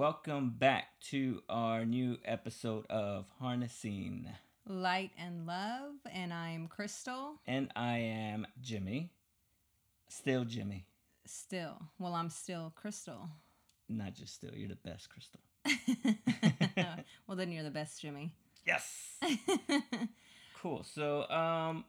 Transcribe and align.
welcome 0.00 0.54
back 0.58 0.98
to 0.98 1.42
our 1.50 1.84
new 1.84 2.16
episode 2.24 2.86
of 2.88 3.26
Harnessing. 3.38 4.26
Light 4.66 5.10
and 5.18 5.46
Love, 5.46 5.92
and 6.10 6.32
I'm 6.32 6.68
Crystal. 6.68 7.34
And 7.46 7.70
I 7.76 7.98
am 7.98 8.46
Jimmy. 8.62 9.12
Still 10.08 10.46
Jimmy. 10.46 10.86
Still. 11.26 11.82
Well, 11.98 12.14
I'm 12.14 12.30
still 12.30 12.72
Crystal. 12.74 13.28
Not 13.90 14.14
just 14.14 14.36
still, 14.36 14.52
you're 14.54 14.70
the 14.70 14.76
best, 14.76 15.10
Crystal. 15.10 15.40
well, 17.26 17.36
then 17.36 17.52
you're 17.52 17.62
the 17.62 17.70
best, 17.70 18.00
Jimmy. 18.00 18.32
Yes. 18.66 19.18
cool. 20.62 20.82
So, 20.82 21.28
um, 21.28 21.84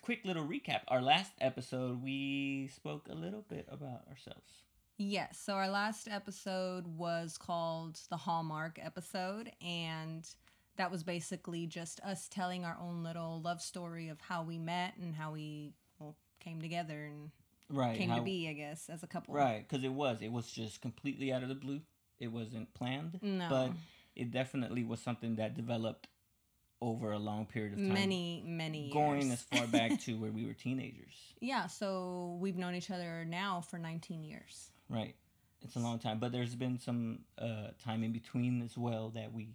quick 0.00 0.20
little 0.24 0.46
recap. 0.46 0.80
Our 0.88 1.02
last 1.02 1.32
episode, 1.42 2.02
we 2.02 2.70
spoke 2.74 3.08
a 3.10 3.14
little 3.14 3.44
bit 3.50 3.68
about 3.70 4.08
ourselves. 4.08 4.62
Yes. 5.02 5.38
So 5.44 5.54
our 5.54 5.68
last 5.68 6.08
episode 6.08 6.86
was 6.86 7.36
called 7.36 7.98
the 8.08 8.16
Hallmark 8.16 8.78
episode, 8.80 9.50
and 9.60 10.28
that 10.76 10.90
was 10.90 11.02
basically 11.02 11.66
just 11.66 12.00
us 12.00 12.28
telling 12.28 12.64
our 12.64 12.76
own 12.80 13.02
little 13.02 13.40
love 13.42 13.60
story 13.60 14.08
of 14.08 14.20
how 14.20 14.44
we 14.44 14.58
met 14.58 14.96
and 14.96 15.14
how 15.14 15.32
we 15.32 15.72
well, 15.98 16.14
came 16.38 16.62
together 16.62 17.04
and 17.04 17.30
right 17.68 17.98
came 17.98 18.10
how, 18.10 18.16
to 18.16 18.22
be, 18.22 18.48
I 18.48 18.52
guess, 18.52 18.88
as 18.88 19.02
a 19.02 19.08
couple. 19.08 19.34
Right, 19.34 19.66
because 19.68 19.84
it 19.84 19.92
was. 19.92 20.22
It 20.22 20.30
was 20.30 20.50
just 20.50 20.80
completely 20.80 21.32
out 21.32 21.42
of 21.42 21.48
the 21.48 21.56
blue. 21.56 21.80
It 22.20 22.28
wasn't 22.28 22.72
planned. 22.72 23.18
No. 23.22 23.48
But 23.48 23.70
it 24.14 24.30
definitely 24.30 24.84
was 24.84 25.00
something 25.00 25.36
that 25.36 25.56
developed 25.56 26.06
over 26.80 27.12
a 27.12 27.18
long 27.18 27.46
period 27.46 27.72
of 27.72 27.78
time. 27.78 27.92
Many, 27.92 28.44
many 28.46 28.82
years. 28.82 28.92
Going 28.92 29.32
as 29.32 29.42
far 29.42 29.66
back 29.66 30.00
to 30.04 30.14
where 30.14 30.30
we 30.30 30.46
were 30.46 30.52
teenagers. 30.52 31.14
Yeah, 31.40 31.66
so 31.66 32.38
we've 32.40 32.56
known 32.56 32.76
each 32.76 32.90
other 32.90 33.24
now 33.24 33.60
for 33.60 33.78
19 33.78 34.22
years. 34.22 34.71
Right. 34.92 35.14
It's 35.62 35.76
a 35.76 35.78
long 35.80 35.98
time, 35.98 36.18
but 36.18 36.32
there's 36.32 36.54
been 36.54 36.78
some 36.78 37.20
uh, 37.38 37.68
time 37.82 38.02
in 38.04 38.12
between 38.12 38.62
as 38.62 38.76
well 38.76 39.10
that 39.10 39.32
we 39.32 39.48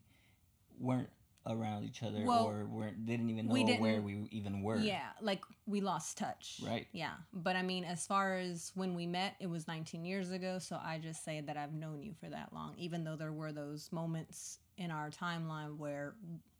weren't 0.79 1.09
around 1.45 1.83
each 1.85 2.03
other 2.03 2.23
Well, 2.25 2.45
or 2.45 2.65
weren't 2.65 3.05
didn't 3.05 3.29
even 3.29 3.47
know 3.47 3.53
we 3.53 3.63
where 3.63 3.93
didn't- 4.01 4.03
we 4.03 4.27
even 4.31 4.61
were. 4.63 4.77
Yeah, 4.77 5.07
like 5.21 5.43
we 5.65 5.79
lost 5.81 6.17
touch. 6.17 6.59
Right. 6.65 6.87
Yeah. 6.91 7.13
But 7.33 7.55
I 7.55 7.61
mean, 7.61 7.83
as 7.85 8.05
far 8.07 8.37
as 8.37 8.71
when 8.75 8.95
we 8.95 9.05
met, 9.05 9.35
it 9.39 9.47
was 9.47 9.67
19 9.67 10.03
years 10.05 10.31
ago. 10.31 10.59
So 10.59 10.77
I 10.81 10.97
just 10.97 11.23
say 11.23 11.39
that 11.41 11.55
I've 11.55 11.73
known 11.73 12.01
you 12.03 12.13
for 12.19 12.29
that 12.29 12.51
long, 12.53 12.73
even 12.77 13.03
though 13.03 13.15
there 13.15 13.31
were 13.31 13.51
those 13.51 13.91
moments 13.91 14.59
in 14.77 14.91
our 14.91 15.09
timeline 15.09 15.77
where 15.77 16.15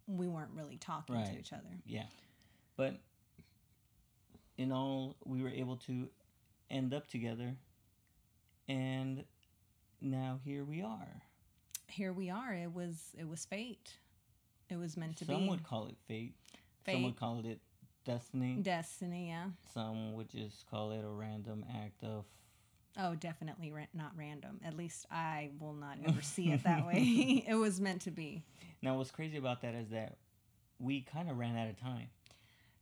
we 0.08 0.28
weren't 0.28 0.52
really 0.54 0.78
talking 0.78 1.16
Right. 1.16 1.34
to 1.34 1.40
each 1.40 1.52
other. 1.52 1.82
Yeah. 1.86 2.06
But 2.78 2.98
in 4.58 4.72
all, 4.72 5.16
we 5.26 5.42
were 5.42 5.50
able 5.50 5.78
to 5.78 6.10
end 6.70 6.94
up 6.94 7.08
together, 7.08 7.56
and 8.68 9.24
now 10.02 10.40
here 10.44 10.64
we 10.64 10.82
are. 10.82 11.22
Here 11.88 12.14
we 12.14 12.30
are. 12.30 12.54
It 12.54 12.74
was 12.74 13.16
it 13.18 13.28
was 13.28 13.46
fate. 13.46 13.94
It 14.70 14.78
was 14.78 14.98
meant 14.98 15.18
to 15.18 15.26
Some 15.26 15.36
be 15.36 15.42
Some 15.42 15.48
would 15.48 15.64
call 15.64 15.88
it 15.88 15.96
fate. 16.08 16.36
Some 16.86 16.96
Fate. 16.96 17.04
would 17.04 17.20
call 17.20 17.40
it 17.44 17.60
destiny. 18.06 18.58
destiny. 18.62 19.28
Yeah. 19.30 19.46
Some 19.74 20.14
would 20.14 20.30
just 20.30 20.70
call 20.70 20.92
it 20.92 21.04
a 21.04 21.10
random 21.10 21.66
act 21.84 22.04
of. 22.04 22.26
Oh, 23.00 23.14
definitely 23.16 23.72
ra- 23.72 23.84
not 23.94 24.12
random. 24.18 24.60
At 24.66 24.76
least 24.76 25.06
I 25.12 25.52
will 25.60 25.74
not 25.74 25.98
ever 26.08 26.22
see 26.22 26.52
it 26.52 26.64
that 26.64 26.86
way. 26.88 27.44
it 27.48 27.54
was 27.56 27.80
meant 27.80 28.02
to 28.04 28.12
be. 28.12 28.44
Now, 28.82 28.98
what's 28.98 29.12
crazy 29.12 29.38
about 29.38 29.62
that 29.62 29.76
is 29.76 29.90
that 29.90 30.18
we 30.80 31.02
kind 31.02 31.30
of 31.30 31.38
ran 31.38 31.56
out 31.58 31.70
of 31.70 31.80
time. 31.80 32.08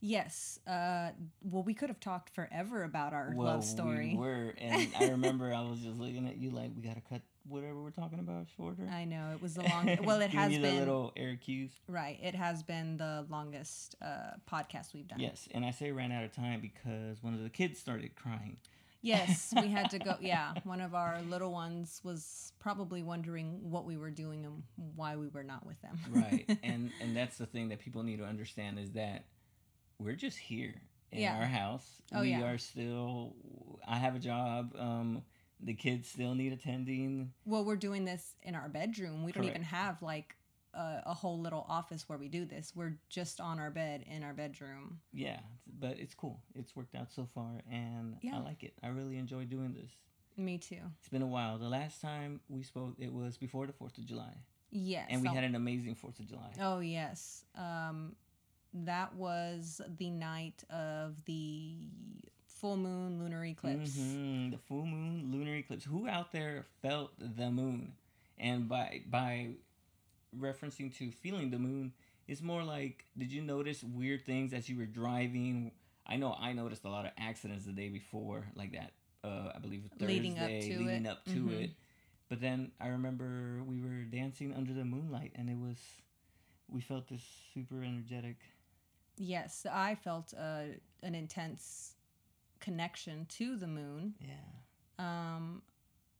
Yes. 0.06 0.60
Uh, 0.66 1.10
well, 1.42 1.64
we 1.64 1.74
could 1.74 1.88
have 1.88 1.98
talked 1.98 2.30
forever 2.30 2.84
about 2.84 3.12
our 3.12 3.32
well, 3.34 3.54
love 3.54 3.64
story. 3.64 4.10
we 4.12 4.16
were, 4.16 4.54
and 4.56 4.88
I 4.98 5.08
remember 5.08 5.52
I 5.52 5.62
was 5.62 5.80
just 5.80 5.98
looking 5.98 6.28
at 6.28 6.36
you 6.36 6.50
like, 6.50 6.70
we 6.76 6.82
gotta 6.82 7.00
cut 7.00 7.22
whatever 7.48 7.82
we're 7.82 7.90
talking 7.90 8.20
about 8.20 8.46
shorter. 8.56 8.88
I 8.90 9.04
know 9.04 9.32
it 9.34 9.42
was 9.42 9.56
a 9.56 9.62
long. 9.62 9.98
Well, 10.04 10.20
it 10.20 10.30
has 10.32 10.52
you 10.52 10.60
been 10.60 10.74
the 10.74 10.80
little 10.80 11.12
air 11.16 11.36
cues. 11.36 11.72
right. 11.88 12.18
It 12.22 12.36
has 12.36 12.62
been 12.62 12.96
the 12.96 13.26
longest 13.28 13.96
uh, 14.00 14.36
podcast 14.50 14.94
we've 14.94 15.08
done. 15.08 15.18
Yes, 15.18 15.48
and 15.50 15.64
I 15.64 15.72
say 15.72 15.90
ran 15.90 16.12
out 16.12 16.22
of 16.22 16.32
time 16.32 16.60
because 16.60 17.22
one 17.22 17.34
of 17.34 17.42
the 17.42 17.50
kids 17.50 17.80
started 17.80 18.14
crying. 18.14 18.58
Yes, 19.02 19.52
we 19.60 19.68
had 19.68 19.90
to 19.90 19.98
go. 19.98 20.14
Yeah, 20.20 20.54
one 20.64 20.80
of 20.80 20.94
our 20.94 21.20
little 21.22 21.52
ones 21.52 22.00
was 22.04 22.52
probably 22.58 23.02
wondering 23.02 23.58
what 23.70 23.84
we 23.84 23.96
were 23.96 24.10
doing 24.10 24.44
and 24.44 24.62
why 24.94 25.16
we 25.16 25.28
were 25.28 25.44
not 25.44 25.66
with 25.66 25.80
them. 25.82 25.98
Right, 26.10 26.58
and 26.62 26.90
and 27.00 27.16
that's 27.16 27.38
the 27.38 27.46
thing 27.46 27.68
that 27.70 27.80
people 27.80 28.02
need 28.02 28.18
to 28.18 28.24
understand 28.24 28.78
is 28.78 28.92
that 28.92 29.24
we're 29.98 30.14
just 30.16 30.38
here 30.38 30.74
in 31.12 31.20
Yeah. 31.20 31.36
our 31.38 31.44
house. 31.46 32.02
Oh, 32.12 32.20
we 32.22 32.30
yeah. 32.30 32.42
are 32.44 32.58
still. 32.58 33.34
I 33.86 33.96
have 33.98 34.14
a 34.14 34.18
job. 34.18 34.74
Um, 34.78 35.22
the 35.60 35.74
kids 35.74 36.08
still 36.08 36.34
need 36.34 36.52
attending. 36.52 37.32
well, 37.46 37.64
we're 37.64 37.76
doing 37.76 38.04
this 38.04 38.34
in 38.42 38.54
our 38.54 38.68
bedroom. 38.68 39.24
We 39.24 39.32
don't 39.32 39.44
even 39.44 39.62
have 39.62 40.02
like 40.02 40.36
a, 40.74 41.02
a 41.06 41.14
whole 41.14 41.40
little 41.40 41.64
office 41.68 42.08
where 42.08 42.18
we 42.18 42.28
do 42.28 42.44
this. 42.44 42.72
We're 42.74 42.98
just 43.08 43.40
on 43.40 43.58
our 43.58 43.70
bed 43.70 44.04
in 44.06 44.22
our 44.22 44.34
bedroom. 44.34 45.00
Yeah, 45.12 45.40
but 45.80 45.98
it's 45.98 46.14
cool. 46.14 46.42
It's 46.54 46.76
worked 46.76 46.94
out 46.94 47.10
so 47.10 47.26
far, 47.34 47.62
and 47.70 48.16
Yeah. 48.20 48.36
I 48.36 48.40
like 48.40 48.62
it. 48.64 48.74
I 48.82 48.88
really 48.88 49.16
enjoy 49.16 49.44
doing 49.44 49.72
this. 49.72 49.90
Me 50.36 50.58
too. 50.58 50.82
It's 50.98 51.08
been 51.08 51.22
a 51.22 51.26
while. 51.26 51.56
The 51.56 51.68
last 51.70 52.02
time 52.02 52.40
we 52.50 52.62
spoke, 52.62 52.96
it 52.98 53.10
was 53.10 53.38
before 53.38 53.66
the 53.66 53.72
Fourth 53.72 53.96
of 53.96 54.04
July, 54.04 54.34
Yes. 54.70 55.06
and 55.08 55.22
we 55.22 55.28
so- 55.28 55.34
had 55.34 55.44
an 55.44 55.54
amazing 55.54 55.94
Fourth 55.94 56.18
of 56.20 56.26
July. 56.26 56.52
Oh 56.60 56.80
yes. 56.80 57.46
Um, 57.54 58.14
that 58.84 59.14
was 59.14 59.80
the 59.98 60.10
night 60.10 60.62
of 60.70 61.24
the 61.24 61.88
full 62.46 62.76
moon 62.76 63.18
lunar 63.22 63.44
eclipse. 63.44 63.96
Mhm, 63.96 64.50
The 64.52 64.58
full 64.58 64.86
moon 64.86 65.30
lunar 65.32 65.56
eclipse. 65.56 65.84
Who 65.84 66.08
out 66.08 66.32
there 66.32 66.64
felt 66.82 67.12
the 67.18 67.50
moon? 67.50 67.92
And 68.38 68.68
by 68.68 69.02
by 69.08 69.54
referencing 70.38 70.94
to 70.96 71.10
feeling 71.10 71.50
the 71.50 71.58
moon, 71.58 71.92
it's 72.28 72.42
more 72.42 72.62
like 72.62 73.04
did 73.16 73.32
you 73.32 73.42
notice 73.42 73.82
weird 73.82 74.24
things 74.24 74.52
as 74.52 74.68
you 74.68 74.76
were 74.76 74.86
driving? 74.86 75.72
I 76.06 76.16
know 76.16 76.34
I 76.38 76.52
noticed 76.52 76.84
a 76.84 76.88
lot 76.88 77.04
of 77.06 77.12
accidents 77.18 77.64
the 77.64 77.72
day 77.72 77.88
before, 77.88 78.46
like 78.54 78.72
that. 78.72 78.92
Uh, 79.24 79.52
I 79.54 79.58
believe 79.58 79.88
Thursday, 79.98 80.06
Leading 80.06 80.38
up 80.38 80.48
to 80.48 80.78
leading 80.78 81.06
it. 81.06 81.08
up 81.08 81.24
to 81.24 81.30
Mhm. 81.46 81.62
it. 81.64 81.70
But 82.28 82.40
then 82.40 82.72
I 82.80 82.88
remember 82.88 83.62
we 83.64 83.80
were 83.80 84.04
dancing 84.04 84.52
under 84.54 84.72
the 84.72 84.84
moonlight, 84.84 85.32
and 85.34 85.48
it 85.48 85.56
was 85.58 85.78
we 86.68 86.80
felt 86.80 87.08
this 87.08 87.22
super 87.54 87.82
energetic. 87.82 88.36
Yes, 89.18 89.66
I 89.70 89.94
felt 89.94 90.34
uh, 90.38 90.62
an 91.02 91.14
intense 91.14 91.94
connection 92.60 93.26
to 93.30 93.56
the 93.56 93.66
moon, 93.66 94.14
Yeah. 94.20 94.34
um, 94.98 95.62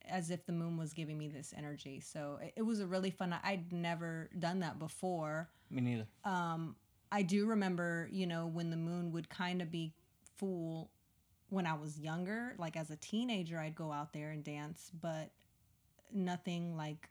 as 0.08 0.30
if 0.30 0.46
the 0.46 0.52
moon 0.52 0.76
was 0.76 0.92
giving 0.92 1.18
me 1.18 1.28
this 1.28 1.52
energy. 1.56 2.00
So 2.00 2.38
it, 2.42 2.52
it 2.56 2.62
was 2.62 2.80
a 2.80 2.86
really 2.86 3.10
fun. 3.10 3.34
I'd 3.42 3.72
never 3.72 4.30
done 4.38 4.60
that 4.60 4.78
before. 4.78 5.48
Me 5.70 5.80
neither. 5.82 6.06
Um, 6.24 6.76
I 7.12 7.22
do 7.22 7.46
remember, 7.46 8.08
you 8.12 8.26
know, 8.26 8.46
when 8.46 8.70
the 8.70 8.76
moon 8.76 9.12
would 9.12 9.28
kind 9.28 9.60
of 9.62 9.70
be 9.70 9.92
full 10.36 10.90
when 11.48 11.66
I 11.66 11.74
was 11.74 11.98
younger. 11.98 12.54
Like 12.58 12.76
as 12.76 12.90
a 12.90 12.96
teenager, 12.96 13.58
I'd 13.58 13.74
go 13.74 13.92
out 13.92 14.12
there 14.12 14.30
and 14.30 14.42
dance, 14.44 14.90
but 15.00 15.30
nothing 16.12 16.76
like 16.76 17.08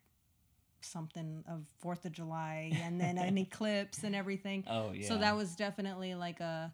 something 0.85 1.43
of 1.49 1.65
Fourth 1.79 2.05
of 2.05 2.11
July 2.11 2.71
and 2.83 2.99
then 2.99 3.17
an 3.17 3.37
eclipse 3.39 4.03
and 4.03 4.15
everything. 4.15 4.63
Oh 4.69 4.91
yeah. 4.93 5.07
So 5.07 5.17
that 5.17 5.35
was 5.35 5.55
definitely 5.55 6.15
like 6.15 6.39
a 6.39 6.71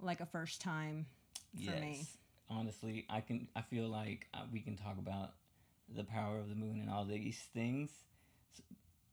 like 0.00 0.20
a 0.20 0.26
first 0.26 0.60
time 0.60 1.06
for 1.64 1.72
me. 1.72 2.06
Honestly, 2.48 3.06
I 3.10 3.20
can. 3.20 3.48
I 3.56 3.62
feel 3.62 3.88
like 3.88 4.26
uh, 4.34 4.42
we 4.52 4.60
can 4.60 4.76
talk 4.76 4.98
about 4.98 5.32
the 5.94 6.04
power 6.04 6.38
of 6.38 6.48
the 6.48 6.54
moon 6.54 6.80
and 6.80 6.90
all 6.90 7.04
these 7.04 7.40
things 7.54 7.90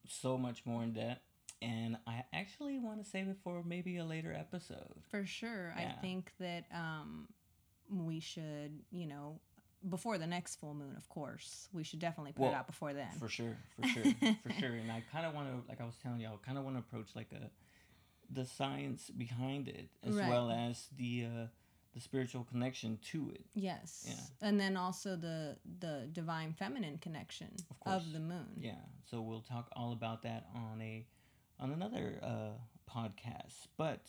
so 0.07 0.37
much 0.37 0.65
more 0.65 0.83
in 0.83 0.93
depth. 0.93 1.21
And 1.61 1.97
I 2.05 2.25
actually 2.33 2.77
want 2.77 3.03
to 3.03 3.09
save 3.09 3.29
it 3.29 3.37
for 3.43 3.63
maybe 3.63 3.97
a 3.97 4.03
later 4.03 4.33
episode. 4.37 5.01
For 5.09 5.25
sure. 5.25 5.73
Yeah. 5.77 5.93
I 5.97 6.01
think 6.01 6.31
that 6.39 6.65
um, 6.73 7.29
we 7.89 8.19
should, 8.19 8.81
you 8.91 9.07
know, 9.07 9.39
before 9.89 10.17
the 10.17 10.27
next 10.27 10.55
full 10.57 10.73
moon, 10.73 10.95
of 10.97 11.07
course, 11.09 11.67
we 11.73 11.83
should 11.83 11.99
definitely 11.99 12.31
put 12.33 12.47
it 12.47 12.53
out 12.53 12.67
before 12.67 12.93
then. 12.93 13.11
For 13.19 13.27
sure, 13.27 13.57
for 13.79 13.87
sure, 13.93 14.03
for 14.43 14.53
sure. 14.53 14.69
And 14.73 14.91
I 14.91 15.03
kind 15.11 15.25
of 15.25 15.33
want 15.33 15.49
to, 15.49 15.69
like 15.69 15.81
I 15.81 15.85
was 15.85 15.95
telling 16.01 16.19
y'all, 16.21 16.39
kind 16.45 16.57
of 16.57 16.63
want 16.63 16.75
to 16.75 16.79
approach 16.79 17.09
like 17.15 17.27
a 17.33 17.49
the 18.33 18.45
science 18.45 19.09
behind 19.09 19.67
it 19.67 19.89
as 20.03 20.15
Right. 20.15 20.29
well 20.29 20.49
as 20.49 20.87
the 20.97 21.25
uh, 21.25 21.47
the 21.93 21.99
spiritual 21.99 22.43
connection 22.45 22.97
to 23.11 23.29
it. 23.35 23.45
Yes. 23.53 24.05
Yeah. 24.07 24.47
And 24.47 24.59
then 24.59 24.77
also 24.77 25.15
the 25.15 25.57
the 25.79 26.07
divine 26.11 26.53
feminine 26.53 26.97
connection 26.97 27.49
Of 27.85 28.05
of, 28.07 28.13
the 28.13 28.19
moon. 28.19 28.47
Yeah, 28.59 28.75
so 29.09 29.21
we'll 29.21 29.41
talk 29.41 29.67
all 29.75 29.91
about 29.93 30.23
that 30.23 30.47
on 30.55 30.81
a 30.81 31.05
on 31.59 31.71
another 31.71 32.19
uh, 32.23 32.53
podcast. 32.91 33.67
But 33.77 34.01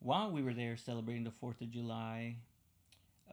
while 0.00 0.30
we 0.32 0.42
were 0.42 0.54
there 0.54 0.76
celebrating 0.76 1.24
the 1.24 1.30
Fourth 1.30 1.60
of 1.60 1.70
July, 1.70 2.38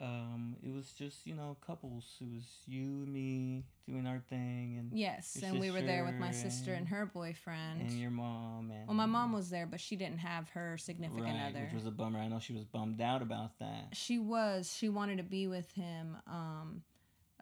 um, 0.02 0.56
it 0.64 0.74
was 0.74 0.92
just 0.94 1.26
you 1.28 1.36
know 1.36 1.56
couples. 1.66 2.06
It 2.20 2.28
was 2.34 2.44
you 2.66 3.04
and 3.04 3.14
me 3.14 3.64
doing 3.88 4.08
our 4.08 4.20
thing, 4.30 4.78
and 4.80 4.92
Yes, 4.98 5.38
and 5.44 5.60
we 5.60 5.70
were 5.72 5.82
there 5.82 6.04
with 6.06 6.16
my 6.16 6.32
sister 6.32 6.72
and 6.72 6.80
and- 6.82 6.88
her 6.90 7.06
boyfriend. 7.06 7.82
and 7.82 7.92
your 8.00 8.10
mom 8.12 8.72
and 8.72 8.88
well, 8.88 8.96
my 8.96 9.06
mom 9.06 9.32
was 9.34 9.50
there, 9.50 9.66
but 9.68 9.80
she 9.80 9.96
didn't 9.96 10.18
have 10.20 10.50
her 10.50 10.78
significant 10.78 11.26
right, 11.28 11.50
other. 11.50 11.62
which 11.66 11.74
was 11.74 11.86
a 11.86 11.92
bummer. 11.92 12.20
I 12.20 12.28
know 12.28 12.40
she 12.40 12.54
was 12.54 12.66
bummed 12.66 13.00
out 13.02 13.22
about 13.22 13.60
that. 13.60 13.90
she 13.94 14.18
was. 14.20 14.74
She 14.76 14.90
wanted 14.90 15.18
to 15.18 15.24
be 15.24 15.48
with 15.48 15.72
him, 15.74 16.18
um, 16.28 16.82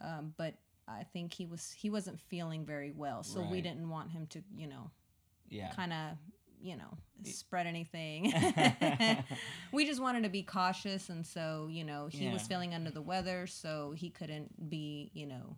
um, 0.02 0.34
but 0.38 0.56
I 0.88 1.04
think 1.04 1.34
he 1.34 1.46
was 1.46 1.72
he 1.72 1.90
wasn't 1.90 2.20
feeling 2.20 2.66
very 2.66 2.92
well, 2.92 3.24
so 3.24 3.42
we 3.42 3.62
didn't 3.62 3.90
want 3.90 4.10
him 4.12 4.28
to, 4.28 4.42
you 4.56 4.68
know, 4.68 4.92
Yeah. 5.50 5.72
kind 5.72 5.94
of, 5.94 6.18
you 6.62 6.76
know, 6.76 6.98
spread 7.24 7.68
anything. 7.68 8.34
we 9.72 9.86
just 9.86 10.02
wanted 10.02 10.24
to 10.24 10.30
be 10.30 10.44
cautious, 10.44 11.10
and 11.10 11.26
so 11.26 11.68
you 11.72 11.84
know 11.84 12.08
he 12.08 12.30
was 12.30 12.44
feeling 12.44 12.74
under 12.74 12.92
the 12.92 13.02
weather, 13.02 13.48
so 13.48 13.94
he 13.96 14.10
couldn't 14.10 14.70
be, 14.70 15.12
you 15.14 15.26
know, 15.26 15.56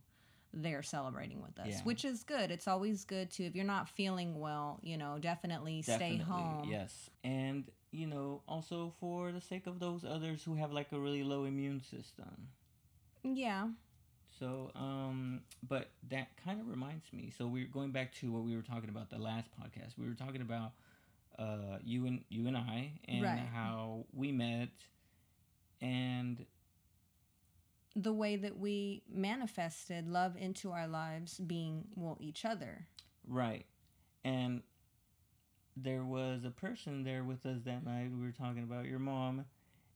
there 0.53 0.83
celebrating 0.83 1.41
with 1.41 1.57
us, 1.59 1.67
Yeah. 1.67 1.83
which 1.83 2.05
is 2.05 2.23
good. 2.23 2.51
It's 2.51 2.67
always 2.67 3.05
good 3.05 3.31
to 3.31 3.43
if 3.43 3.55
you're 3.55 3.65
not 3.65 3.89
feeling 3.89 4.39
well, 4.39 4.79
you 4.81 4.97
know, 4.97 5.17
definitely, 5.19 5.81
stay 5.81 6.17
home. 6.17 6.69
Yes. 6.69 7.09
And, 7.23 7.65
you 7.91 8.07
know, 8.07 8.41
also 8.47 8.93
for 8.99 9.31
the 9.31 9.41
sake 9.41 9.67
of 9.67 9.79
those 9.79 10.03
others 10.03 10.43
who 10.43 10.55
have 10.55 10.71
like 10.71 10.91
a 10.91 10.99
really 10.99 11.23
low 11.23 11.45
immune 11.45 11.81
system. 11.81 12.49
Yeah. 13.23 13.69
So, 14.39 14.71
um, 14.75 15.41
but 15.67 15.89
that 16.09 16.29
kind 16.43 16.59
of 16.59 16.67
reminds 16.67 17.11
me. 17.13 17.31
So 17.37 17.47
we're 17.47 17.67
going 17.67 17.91
back 17.91 18.13
to 18.15 18.31
what 18.31 18.43
we 18.43 18.55
were 18.55 18.61
talking 18.63 18.89
about 18.89 19.09
the 19.09 19.19
last 19.19 19.49
podcast. 19.61 19.97
We 19.97 20.07
were 20.07 20.15
talking 20.15 20.41
about 20.41 20.71
uh, 21.41 21.79
you 21.83 22.05
and 22.05 22.23
you 22.29 22.47
and 22.47 22.57
I 22.57 22.99
and 23.07 23.23
Right. 23.23 23.39
how 23.53 24.05
we 24.13 24.31
met, 24.31 24.69
and 25.81 26.45
the 27.95 28.13
way 28.13 28.35
that 28.37 28.57
we 28.57 29.03
manifested 29.11 30.07
love 30.07 30.35
into 30.37 30.71
our 30.71 30.87
lives 30.87 31.39
being 31.39 31.85
well 31.95 32.17
each 32.21 32.45
other 32.45 32.87
right, 33.27 33.65
and 34.23 34.61
there 35.75 36.03
was 36.03 36.43
a 36.45 36.51
person 36.51 37.03
there 37.03 37.23
with 37.23 37.45
us 37.45 37.61
that 37.65 37.85
night. 37.85 38.09
We 38.11 38.23
were 38.23 38.31
talking 38.31 38.63
about 38.63 38.85
your 38.85 38.99
mom, 38.99 39.45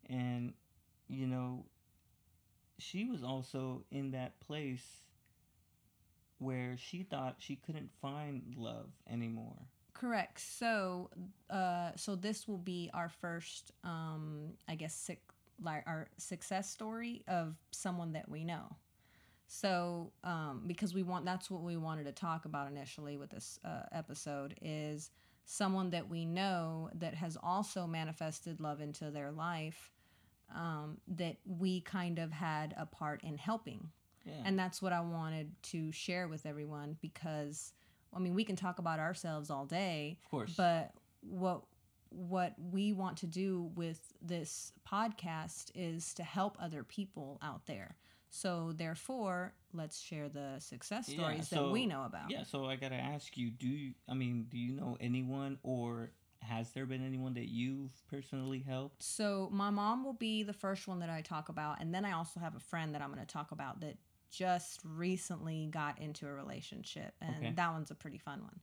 and 0.10 0.54
you 1.08 1.28
know, 1.28 1.66
she 2.80 3.06
was 3.06 3.24
also 3.24 3.84
in 3.92 4.12
that 4.12 4.40
place 4.40 5.02
where 6.40 6.76
she 6.78 7.04
thought 7.04 7.38
she 7.40 7.56
couldn't 7.56 7.92
find 8.02 8.56
love 8.58 8.90
anymore. 9.10 9.68
Correct. 9.96 10.40
So 10.40 11.10
uh 11.50 11.92
so 11.96 12.16
this 12.16 12.48
will 12.48 12.60
be 12.60 12.90
our 12.94 13.10
first 13.10 13.72
um 13.84 14.54
i 14.68 14.76
guess 14.76 15.10
like 15.64 15.84
our 15.88 16.08
success 16.18 16.70
story 16.70 17.24
of 17.28 17.56
someone 17.72 18.14
that 18.14 18.30
we 18.30 18.44
know. 18.44 18.76
So 19.48 20.12
um 20.24 20.64
because 20.68 20.94
we 20.94 21.02
want 21.04 21.26
that's 21.26 21.50
what 21.50 21.64
we 21.64 21.78
wanted 21.78 22.06
to 22.06 22.12
talk 22.12 22.46
about 22.46 22.68
initially 22.70 23.18
with 23.18 23.32
this 23.32 23.60
uh, 23.66 23.84
episode 23.92 24.56
is 24.62 25.12
someone 25.46 25.92
that 25.92 26.10
we 26.10 26.26
know 26.26 26.90
that 26.96 27.14
has 27.14 27.38
also 27.42 27.86
manifested 27.88 28.60
love 28.60 28.82
into 28.82 29.12
their 29.12 29.32
life 29.32 29.92
um, 30.54 30.98
that 31.08 31.38
we 31.46 31.82
kind 31.82 32.20
of 32.20 32.32
had 32.32 32.74
a 32.78 32.86
part 32.86 33.24
in 33.24 33.38
helping. 33.38 33.90
Yeah. 34.26 34.34
and 34.44 34.58
that's 34.58 34.82
what 34.82 34.92
I 34.92 35.02
wanted 35.02 35.52
to 35.64 35.92
share 35.92 36.28
with 36.28 36.48
everyone 36.48 36.98
because 37.00 37.74
I 38.16 38.20
mean 38.20 38.34
we 38.34 38.44
can 38.44 38.56
talk 38.56 38.80
about 38.80 39.00
ourselves 39.00 39.50
all 39.50 39.66
day, 39.66 40.20
of 40.24 40.32
course. 40.32 40.54
but 40.56 40.92
what 41.22 41.64
what 42.10 42.54
we 42.72 42.94
want 42.94 43.18
to 43.18 43.28
do 43.28 43.72
with 43.76 44.14
this 44.22 44.72
podcast 44.90 45.72
is 45.76 46.14
to 46.14 46.24
help 46.24 46.58
other 46.62 46.84
people 46.84 47.38
out 47.42 47.66
there. 47.66 47.98
So 48.30 48.74
therefore, 48.76 49.54
let's 49.74 50.00
share 50.00 50.30
the 50.30 50.60
success 50.60 51.08
Yeah, 51.10 51.16
stories 51.16 51.50
that 51.50 51.72
we 51.72 51.86
know 51.86 52.04
about. 52.04 52.30
Yeah, 52.30 52.44
so 52.44 52.66
I 52.66 52.76
gotta 52.76 52.96
ask 52.96 53.38
you: 53.38 53.50
Do 53.50 53.68
you? 53.68 53.94
I 54.10 54.14
mean, 54.14 54.48
do 54.50 54.58
you 54.58 54.74
know 54.74 54.98
anyone, 55.00 55.58
or 55.64 56.12
has 56.42 56.72
there 56.72 56.86
been 56.86 57.06
anyone 57.06 57.34
that 57.36 57.50
you've 57.50 57.94
personally 58.08 58.60
helped? 58.60 59.02
So 59.04 59.50
my 59.52 59.70
mom 59.70 60.04
will 60.04 60.14
be 60.14 60.44
the 60.44 60.54
first 60.54 60.88
one 60.88 61.00
that 61.00 61.10
I 61.10 61.22
talk 61.22 61.50
about, 61.50 61.82
and 61.82 61.94
then 61.94 62.06
I 62.06 62.12
also 62.12 62.40
have 62.40 62.56
a 62.56 62.60
friend 62.60 62.94
that 62.94 63.02
I'm 63.02 63.12
going 63.12 63.26
to 63.26 63.32
talk 63.32 63.52
about 63.52 63.80
that 63.82 63.98
just 64.38 64.82
recently 64.84 65.68
got 65.72 66.00
into 66.00 66.28
a 66.28 66.32
relationship, 66.34 67.14
and 67.22 67.36
Okay. 67.38 67.52
that 67.56 67.72
one's 67.72 67.92
a 67.92 67.96
pretty 67.96 68.18
fun 68.18 68.42
one. 68.42 68.60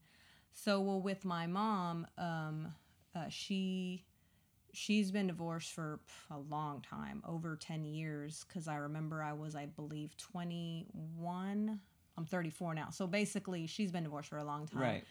So 0.53 0.81
well, 0.81 1.01
with 1.01 1.25
my 1.25 1.47
mom, 1.47 2.07
um, 2.19 2.75
uh, 3.15 3.29
she 3.29 4.05
she's 4.75 5.11
been 5.11 5.27
divorced 5.27 5.71
for 5.73 6.01
a 6.31 6.39
long 6.39 6.81
time, 6.83 7.23
over 7.27 7.57
ten 7.57 7.85
years. 7.85 8.45
Because 8.47 8.69
I 8.69 8.77
remember 8.77 9.23
I 9.23 9.33
was, 9.33 9.55
I 9.55 9.67
believe, 9.67 10.17
21. 10.17 11.81
I'm 12.19 12.27
34 12.27 12.75
now, 12.75 12.91
so 12.91 13.07
basically 13.07 13.67
she's 13.67 13.91
been 13.91 14.03
divorced 14.05 14.29
for 14.29 14.37
a 14.37 14.45
long 14.45 14.67
time 14.67 14.81
Right. 14.83 15.05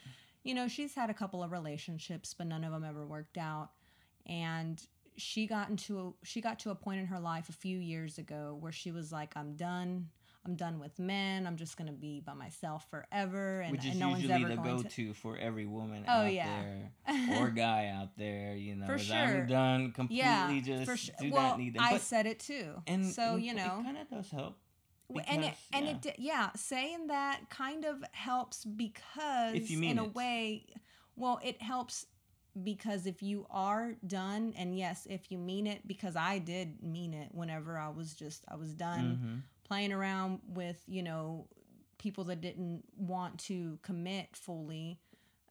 you 0.44 0.54
know, 0.54 0.68
she's 0.68 0.94
had 0.94 1.10
a 1.10 1.14
couple 1.14 1.42
of 1.42 1.50
relationships, 1.52 2.34
but 2.34 2.46
none 2.46 2.64
of 2.64 2.72
them 2.72 2.84
ever 2.84 3.04
worked 3.06 3.38
out. 3.38 3.70
And 4.26 4.80
she 5.16 5.46
got 5.46 5.68
into 5.68 5.98
a, 6.00 6.26
she 6.26 6.40
got 6.40 6.58
to 6.60 6.70
a 6.70 6.74
point 6.74 7.00
in 7.00 7.06
her 7.06 7.20
life 7.20 7.48
a 7.48 7.52
few 7.52 7.78
years 7.78 8.18
ago 8.18 8.56
where 8.60 8.72
she 8.72 8.90
was 8.92 9.12
like, 9.12 9.36
"I'm 9.36 9.54
done. 9.56 10.08
I'm 10.44 10.56
done 10.56 10.80
with 10.80 10.98
men. 10.98 11.46
I'm 11.46 11.56
just 11.56 11.76
gonna 11.76 11.92
be 11.92 12.20
by 12.20 12.34
myself 12.34 12.88
forever, 12.90 13.60
and, 13.60 13.70
Which 13.72 13.84
is 13.84 13.92
and 13.92 14.00
no 14.00 14.08
one's 14.10 14.28
ever 14.28 14.48
the 14.48 14.56
going 14.56 14.76
to." 14.78 14.82
go-to 14.82 15.14
for 15.14 15.36
every 15.36 15.66
woman 15.66 16.04
Oh, 16.08 16.22
out 16.24 16.32
yeah. 16.32 16.62
there 17.06 17.38
or 17.38 17.50
guy 17.50 17.88
out 17.94 18.16
there. 18.16 18.56
You 18.56 18.74
know, 18.74 18.86
For 18.86 18.98
sure. 18.98 19.16
I'm 19.16 19.46
done 19.46 19.92
completely. 19.92 20.24
Yeah, 20.26 20.60
just 20.60 20.90
for 20.90 20.96
sure. 20.96 21.14
do 21.20 21.30
Well, 21.30 21.42
not 21.50 21.58
need 21.58 21.74
them. 21.74 21.82
I 21.84 21.98
said 21.98 22.26
it 22.26 22.40
too. 22.40 22.82
and 22.88 23.06
so 23.06 23.36
you 23.36 23.52
it 23.52 23.56
know, 23.56 23.80
kind 23.84 23.98
of 23.98 24.08
does 24.10 24.30
help. 24.30 24.58
W- 25.08 25.24
and 25.28 25.44
it 25.44 25.50
because, 25.50 25.58
and 25.72 25.84
yeah. 25.86 26.10
it 26.10 26.16
yeah 26.18 26.50
saying 26.56 27.06
that 27.08 27.42
kind 27.50 27.84
of 27.84 28.02
helps 28.12 28.64
because 28.64 29.54
If 29.54 29.70
you 29.70 29.78
mean 29.78 29.90
in 29.92 29.98
a 29.98 30.04
it. 30.06 30.14
way 30.14 30.66
well 31.16 31.38
it 31.44 31.60
helps 31.60 32.06
because 32.62 33.06
if 33.06 33.22
you 33.22 33.46
are 33.50 33.94
done 34.06 34.54
and 34.56 34.76
yes 34.78 35.06
if 35.10 35.30
you 35.30 35.38
mean 35.38 35.66
it 35.66 35.86
because 35.86 36.16
i 36.16 36.38
did 36.38 36.82
mean 36.82 37.12
it 37.14 37.28
whenever 37.32 37.76
i 37.78 37.88
was 37.88 38.14
just 38.14 38.44
i 38.48 38.56
was 38.56 38.74
done 38.74 39.18
Mhm. 39.22 39.42
Playing 39.72 39.92
around 39.92 40.40
with 40.46 40.82
you 40.86 41.02
know 41.02 41.46
people 41.98 42.24
that 42.24 42.40
didn't 42.42 42.82
want 42.96 43.38
to 43.38 43.78
commit 43.82 44.26
fully 44.34 44.98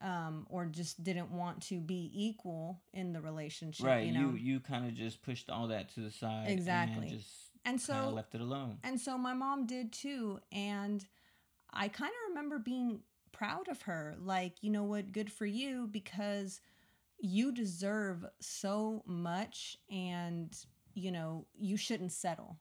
um, 0.00 0.46
or 0.48 0.66
just 0.66 1.02
didn't 1.02 1.30
want 1.30 1.60
to 1.62 1.80
be 1.80 2.10
equal 2.14 2.80
in 2.92 3.12
the 3.12 3.20
relationship 3.20 3.84
Right. 3.86 4.06
you 4.06 4.12
You 4.12 4.18
know 4.18 4.34
you, 4.34 4.60
kind 4.60 4.86
of 4.86 4.94
just 4.94 5.22
pushed 5.22 5.50
all 5.50 5.68
that 5.68 5.92
to 5.94 6.00
the 6.00 6.10
side. 6.10 6.48
Exactly. 6.48 7.08
And 7.08 7.18
just 7.18 7.30
and 7.64 7.80
so 7.80 8.10
left 8.10 8.34
it 8.34 8.40
alone. 8.40 8.78
And 8.84 9.00
so 9.00 9.16
my 9.16 9.34
mom 9.34 9.66
did 9.66 9.92
too. 9.92 10.40
And 10.52 11.04
I 11.72 11.88
kind 11.88 12.10
of 12.10 12.28
remember 12.30 12.58
being 12.58 13.00
proud 13.32 13.68
of 13.68 13.82
her. 13.82 14.14
Like, 14.20 14.54
you 14.60 14.70
know 14.70 14.84
what? 14.84 15.12
Good 15.12 15.32
for 15.32 15.46
you 15.46 15.88
because 15.90 16.60
you 17.18 17.52
deserve 17.52 18.24
so 18.40 19.02
much 19.06 19.76
and, 19.90 20.56
you 20.94 21.10
know, 21.12 21.46
you 21.56 21.76
shouldn't 21.76 22.12
settle. 22.12 22.58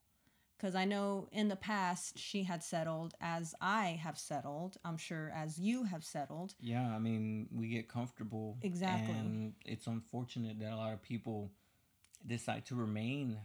Because 0.61 0.75
I 0.75 0.85
know 0.85 1.27
in 1.31 1.47
the 1.47 1.55
past 1.55 2.19
she 2.19 2.43
had 2.43 2.63
settled 2.63 3.15
as 3.19 3.55
I 3.59 3.99
have 4.03 4.19
settled. 4.19 4.77
I'm 4.85 4.97
sure 4.97 5.31
as 5.35 5.57
you 5.57 5.85
have 5.85 6.03
settled. 6.03 6.53
Yeah, 6.59 6.87
I 6.87 6.99
mean, 6.99 7.47
we 7.51 7.69
get 7.69 7.89
comfortable. 7.89 8.59
Exactly. 8.61 9.15
And 9.15 9.53
it's 9.65 9.87
unfortunate 9.87 10.59
that 10.59 10.71
a 10.71 10.75
lot 10.75 10.93
of 10.93 11.01
people 11.01 11.49
decide 12.27 12.67
to 12.67 12.75
remain 12.75 13.39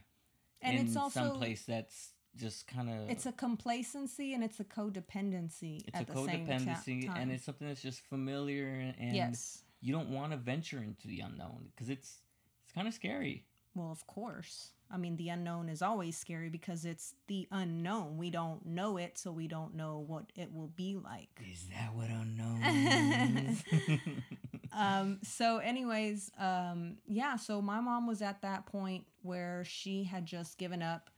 And 0.60 0.78
in 0.78 0.86
it's 0.86 0.96
also 0.96 1.20
some 1.20 1.38
place 1.38 1.64
that's 1.64 2.12
just 2.36 2.66
kind 2.66 2.90
of 2.90 3.08
it's 3.08 3.24
a 3.24 3.32
complacency 3.32 4.34
and 4.34 4.44
it's 4.44 4.60
a 4.60 4.64
codependency 4.64 5.80
it's 5.88 5.96
at 5.96 6.02
a 6.02 6.12
the 6.12 6.26
same 6.26 6.46
ta- 6.46 6.52
codependency 6.52 7.06
time. 7.06 7.16
and 7.16 7.32
it's 7.32 7.46
something 7.46 7.66
that's 7.66 7.80
just 7.80 8.00
familiar 8.00 8.66
and, 8.66 8.94
and 9.00 9.16
yes. 9.16 9.62
you 9.80 9.90
don't 9.90 10.10
want 10.10 10.32
to 10.32 10.36
venture 10.36 10.82
into 10.82 11.08
the 11.08 11.20
unknown 11.20 11.70
because 11.70 11.88
it's 11.88 12.20
it's 12.62 12.74
kind 12.74 12.86
of 12.86 12.92
scary. 12.92 13.46
Well, 13.74 13.90
of 13.90 14.06
course. 14.06 14.72
I 14.90 14.96
mean, 14.98 15.16
the 15.16 15.30
unknown 15.30 15.68
is 15.68 15.82
always 15.82 16.16
scary 16.16 16.48
because 16.48 16.84
it's 16.84 17.14
the 17.26 17.48
unknown. 17.50 18.18
We 18.18 18.30
don't 18.30 18.64
know 18.64 18.96
it, 18.96 19.18
so 19.18 19.32
we 19.32 19.48
don't 19.48 19.74
know 19.74 20.04
what 20.06 20.26
it 20.36 20.52
will 20.54 20.68
be 20.68 20.96
like. 20.96 21.28
Is 21.52 21.66
that 21.74 21.94
what 21.94 22.08
unknown 22.08 22.62
is? 22.62 23.64
Um, 24.76 25.20
so, 25.22 25.56
anyways, 25.58 26.30
um, 26.38 26.96
yeah, 27.06 27.36
so 27.36 27.62
my 27.62 27.80
mom 27.80 28.06
was 28.06 28.20
at 28.20 28.42
that 28.42 28.66
point 28.66 29.06
where 29.22 29.64
she 29.64 30.04
had 30.04 30.26
just 30.26 30.58
given 30.58 30.82
up. 30.82 31.08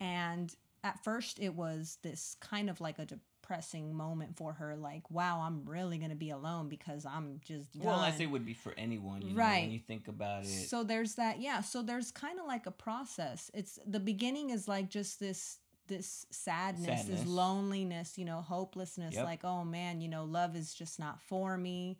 And 0.00 0.54
at 0.84 1.02
first, 1.04 1.38
it 1.40 1.54
was 1.54 1.98
this 2.02 2.36
kind 2.40 2.68
of 2.70 2.80
like 2.80 2.98
a 2.98 3.06
depressing 3.06 3.94
moment 3.94 4.36
for 4.36 4.52
her 4.54 4.76
like, 4.76 5.10
wow, 5.10 5.40
I'm 5.40 5.64
really 5.64 5.98
to 6.10 6.16
be 6.16 6.30
alone 6.30 6.68
because 6.68 7.04
I'm 7.06 7.40
just 7.44 7.72
done. 7.78 7.86
well, 7.86 8.00
I 8.00 8.10
say 8.12 8.26
would 8.26 8.44
be 8.46 8.54
for 8.54 8.72
anyone, 8.76 9.22
you 9.22 9.30
know, 9.30 9.36
Right. 9.40 9.62
when 9.62 9.70
you 9.72 9.80
think 9.80 10.08
about 10.08 10.44
it. 10.44 10.68
So 10.68 10.82
there's 10.84 11.14
that, 11.16 11.40
yeah. 11.40 11.60
So 11.60 11.82
there's 11.82 12.10
kind 12.10 12.38
of 12.40 12.46
like 12.46 12.66
a 12.66 12.70
process. 12.70 13.50
It's 13.54 13.78
the 13.86 14.00
beginning 14.00 14.50
is 14.50 14.68
like 14.68 14.88
just 14.88 15.20
this 15.20 15.58
this 15.88 16.24
sadness, 16.30 17.04
this 17.04 17.26
loneliness, 17.26 18.16
you 18.16 18.24
know, 18.24 18.40
hopelessness, 18.40 19.14
Yep. 19.14 19.24
like, 19.24 19.44
oh 19.44 19.64
man, 19.64 20.00
you 20.00 20.08
know, 20.08 20.24
love 20.24 20.56
is 20.56 20.72
just 20.72 20.98
not 20.98 21.20
for 21.20 21.58
me. 21.58 21.98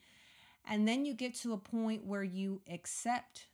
And 0.68 0.86
then 0.86 1.04
you 1.04 1.14
get 1.14 1.34
to 1.40 1.52
a 1.52 1.58
point 1.58 2.06
where 2.06 2.22
you 2.22 2.62
accept, 2.70 3.48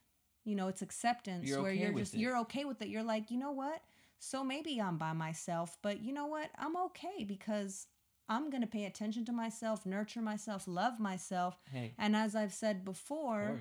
you 0.44 0.54
know, 0.54 0.68
it's 0.68 0.82
acceptance 0.82 1.48
You're 1.48 1.62
where 1.62 1.70
okay 1.72 1.80
you're 1.80 1.92
just 1.94 2.14
it. 2.14 2.20
you're 2.20 2.36
okay 2.40 2.64
with 2.66 2.82
it. 2.82 2.88
You're 2.88 3.02
like, 3.02 3.30
you 3.30 3.38
know 3.38 3.52
what? 3.52 3.80
So 4.18 4.42
maybe 4.44 4.80
I'm 4.80 4.98
by 4.98 5.12
myself, 5.12 5.76
but 5.82 6.00
you 6.00 6.12
know 6.12 6.26
what? 6.26 6.50
I'm 6.58 6.76
okay 6.76 7.24
because 7.24 7.86
I'm 8.28 8.50
going 8.50 8.60
to 8.60 8.66
pay 8.68 8.84
attention 8.84 9.24
to 9.26 9.32
myself, 9.32 9.86
nurture 9.86 10.20
myself, 10.20 10.64
love 10.66 11.00
myself. 11.00 11.56
hey, 11.72 11.94
And 11.98 12.14
as 12.14 12.34
I've 12.34 12.52
said 12.52 12.84
before, 12.84 13.60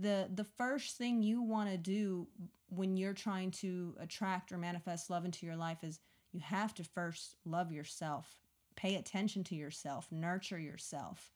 the 0.00 0.28
the 0.34 0.44
first 0.44 0.96
thing 0.98 1.22
you 1.22 1.40
want 1.42 1.70
to 1.70 1.78
do 1.78 2.28
when 2.68 2.96
you're 2.96 3.14
trying 3.14 3.50
to 3.50 3.94
attract 3.98 4.52
or 4.52 4.58
manifest 4.58 5.08
love 5.10 5.24
into 5.24 5.46
your 5.46 5.56
life 5.56 5.82
is 5.82 6.00
you 6.32 6.40
have 6.40 6.74
to 6.74 6.84
first 6.84 7.36
love 7.44 7.72
yourself, 7.72 8.40
pay 8.76 8.96
attention 8.96 9.42
to 9.44 9.54
yourself, 9.54 10.06
nurture 10.10 10.58
yourself. 10.58 11.32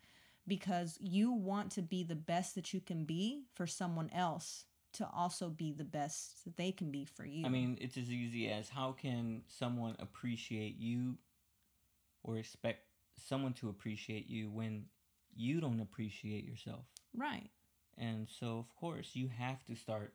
Because 0.46 0.98
you 1.00 1.32
want 1.32 1.70
to 1.72 1.82
be 1.82 2.02
the 2.04 2.14
best 2.14 2.54
that 2.54 2.74
you 2.74 2.80
can 2.80 3.04
be 3.06 3.44
for 3.54 3.66
someone 3.66 4.10
else 4.10 4.66
to 4.94 5.08
also 5.14 5.48
be 5.48 5.72
the 5.72 5.84
best 5.84 6.44
that 6.44 6.56
they 6.56 6.72
can 6.72 6.90
be 6.90 7.04
for 7.04 7.24
you. 7.24 7.44
I 7.44 7.48
mean, 7.48 7.78
it's 7.80 7.96
as 7.96 8.10
easy 8.10 8.48
as 8.48 8.68
how 8.68 8.92
can 8.92 9.42
someone 9.48 9.96
appreciate 9.98 10.76
you 10.78 11.16
or 12.22 12.38
expect 12.38 12.80
someone 13.16 13.52
to 13.54 13.68
appreciate 13.68 14.28
you 14.28 14.50
when 14.50 14.86
you 15.36 15.60
don't 15.60 15.80
appreciate 15.80 16.44
yourself? 16.44 16.84
right. 17.16 17.50
And 17.96 18.28
so, 18.28 18.58
of 18.58 18.74
course, 18.74 19.10
you 19.14 19.28
have 19.28 19.64
to 19.66 19.76
start 19.76 20.14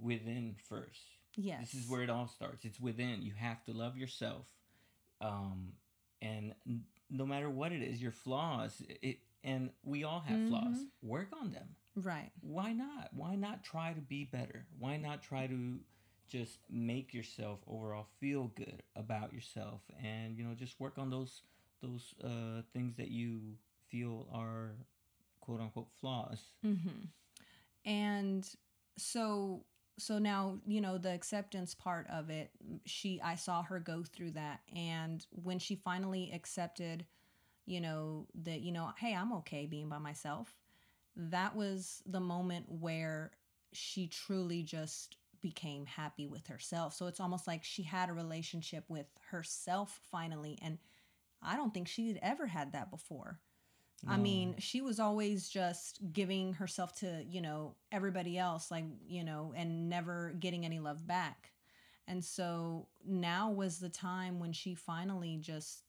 within 0.00 0.54
first. 0.68 1.00
Yes. 1.36 1.72
This 1.72 1.82
is 1.82 1.88
where 1.90 2.02
it 2.02 2.10
all 2.10 2.28
starts. 2.28 2.64
It's 2.64 2.78
within. 2.78 3.22
You 3.22 3.32
have 3.36 3.64
to 3.64 3.72
love 3.72 3.96
yourself. 3.96 4.46
Um, 5.20 5.72
and 6.22 6.54
no 7.10 7.26
matter 7.26 7.50
what 7.50 7.72
it 7.72 7.82
is, 7.82 8.00
your 8.00 8.12
flaws, 8.12 8.82
it, 9.02 9.18
and 9.42 9.70
we 9.82 10.04
all 10.04 10.20
have 10.20 10.46
flaws, 10.46 10.76
Mhm. 10.76 10.88
work 11.02 11.28
on 11.40 11.50
them. 11.50 11.74
Right. 12.02 12.30
Why 12.40 12.72
not? 12.72 13.10
Why 13.12 13.34
not 13.34 13.64
try 13.64 13.92
to 13.92 14.00
be 14.00 14.24
better? 14.24 14.66
Why 14.78 14.96
not 14.96 15.22
try 15.22 15.46
to 15.46 15.78
just 16.28 16.58
make 16.70 17.14
yourself 17.14 17.60
overall 17.66 18.06
feel 18.20 18.52
good 18.54 18.82
about 18.96 19.32
yourself 19.32 19.80
and 20.02 20.36
you 20.36 20.44
know 20.44 20.54
just 20.54 20.78
work 20.78 20.98
on 20.98 21.08
those 21.08 21.42
those 21.80 22.14
uh, 22.22 22.60
things 22.74 22.96
that 22.96 23.08
you 23.10 23.40
feel 23.88 24.28
are 24.32 24.72
quote 25.40 25.60
unquote 25.60 25.88
flaws. 26.00 26.42
Mm-hmm. 26.64 27.06
And 27.86 28.46
so 28.98 29.64
so 29.98 30.18
now 30.18 30.58
you 30.66 30.80
know 30.80 30.96
the 30.96 31.12
acceptance 31.12 31.74
part 31.74 32.06
of 32.08 32.30
it 32.30 32.50
she 32.84 33.20
i 33.22 33.34
saw 33.34 33.62
her 33.62 33.80
go 33.80 34.04
through 34.04 34.30
that 34.30 34.60
and 34.74 35.26
when 35.30 35.58
she 35.58 35.74
finally 35.74 36.30
accepted 36.32 37.04
you 37.66 37.80
know 37.80 38.26
that 38.44 38.60
you 38.60 38.70
know 38.70 38.90
hey 38.98 39.14
i'm 39.14 39.32
okay 39.32 39.66
being 39.66 39.88
by 39.88 39.98
myself 39.98 40.54
that 41.18 41.54
was 41.54 42.02
the 42.06 42.20
moment 42.20 42.66
where 42.68 43.32
she 43.72 44.06
truly 44.06 44.62
just 44.62 45.16
became 45.42 45.84
happy 45.86 46.26
with 46.26 46.46
herself 46.46 46.94
so 46.94 47.06
it's 47.06 47.20
almost 47.20 47.46
like 47.46 47.62
she 47.62 47.82
had 47.82 48.08
a 48.08 48.12
relationship 48.12 48.84
with 48.88 49.06
herself 49.30 50.00
finally 50.10 50.58
and 50.62 50.78
i 51.42 51.56
don't 51.56 51.74
think 51.74 51.86
she 51.86 52.08
had 52.08 52.18
ever 52.22 52.46
had 52.46 52.72
that 52.72 52.90
before 52.90 53.38
I 54.06 54.16
mean, 54.16 54.54
she 54.58 54.80
was 54.80 55.00
always 55.00 55.48
just 55.48 55.98
giving 56.12 56.52
herself 56.54 56.94
to, 57.00 57.24
you 57.28 57.40
know, 57.40 57.74
everybody 57.90 58.38
else, 58.38 58.70
like, 58.70 58.84
you 59.08 59.24
know, 59.24 59.52
and 59.56 59.88
never 59.88 60.34
getting 60.38 60.64
any 60.64 60.78
love 60.78 61.04
back. 61.06 61.50
And 62.06 62.24
so 62.24 62.86
now 63.04 63.50
was 63.50 63.78
the 63.78 63.88
time 63.88 64.38
when 64.38 64.52
she 64.52 64.74
finally 64.74 65.36
just 65.38 65.82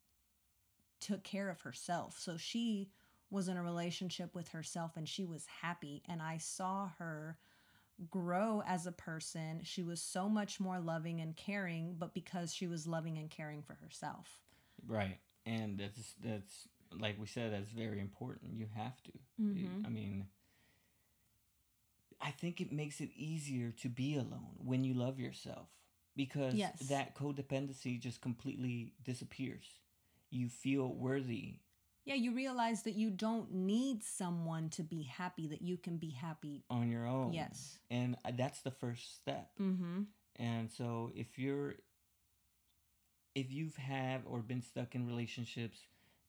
took 1.00 1.24
care 1.24 1.50
of 1.50 1.62
herself. 1.62 2.18
So 2.20 2.36
she 2.36 2.90
was 3.32 3.48
in 3.48 3.58
a 3.58 3.64
relationship 3.64 4.34
with 4.36 4.50
herself 4.50 4.98
and 4.98 5.08
she 5.08 5.26
was 5.26 5.46
happy. 5.62 6.02
And 6.08 6.22
I 6.22 6.38
saw 6.38 6.90
her 7.00 7.38
grow 8.10 8.62
as 8.66 8.88
a 8.88 8.92
person. 8.92 9.62
She 9.64 9.84
was 9.84 10.02
so 10.02 10.30
much 10.30 10.60
more 10.60 10.80
loving 10.80 11.20
and 11.22 11.36
caring, 11.36 11.96
but 12.00 12.14
because 12.14 12.54
she 12.54 12.68
was 12.68 12.88
loving 12.88 13.18
and 13.18 13.30
caring 13.30 13.62
for 13.62 13.74
herself. 13.74 14.40
Right. 14.88 15.20
And 15.46 15.78
that's 15.78 16.14
that's 16.24 16.68
like 16.98 17.20
we 17.20 17.28
said, 17.28 17.54
that's 17.54 17.70
very 17.72 18.00
important. 18.00 18.54
You 18.54 18.68
have 18.76 19.02
to. 19.04 19.12
Mhm. 19.42 19.86
I 19.86 19.90
mean, 19.90 20.28
I 22.22 22.32
think 22.32 22.60
it 22.60 22.72
makes 22.72 23.00
it 23.00 23.10
easier 23.16 23.72
to 23.82 23.90
be 23.90 24.16
alone 24.16 24.56
when 24.58 24.84
you 24.84 24.94
love 24.94 25.20
yourself 25.20 25.68
because 26.16 26.54
Yes. 26.56 26.80
that 26.90 27.16
codependency 27.16 28.00
just 28.00 28.22
completely 28.22 28.94
disappears. 29.04 29.80
You 30.30 30.50
feel 30.50 30.94
worthy. 30.94 31.60
Yeah, 32.06 32.16
you 32.16 32.34
realize 32.34 32.84
that 32.84 32.96
you 32.96 33.12
don't 33.12 33.52
need 33.54 34.04
someone 34.04 34.70
to 34.70 34.84
be 34.84 35.04
happy, 35.04 35.48
that 35.48 35.62
you 35.62 35.78
can 35.78 35.98
be 35.98 36.10
happy. 36.10 36.64
on 36.70 36.90
your 36.90 37.06
own. 37.06 37.34
Yes. 37.34 37.78
And 37.92 38.16
uh, 38.26 38.32
that's 38.36 38.62
the 38.62 38.72
first 38.72 39.16
step. 39.16 39.52
Mm-hmm. 39.62 40.04
And 40.38 40.72
so 40.72 41.12
if 41.14 41.38
you're 41.38 41.76
if 43.36 43.52
you've 43.52 43.76
have 43.76 44.22
or 44.26 44.40
been 44.40 44.62
stuck 44.62 44.96
in 44.96 45.06
relationships 45.06 45.80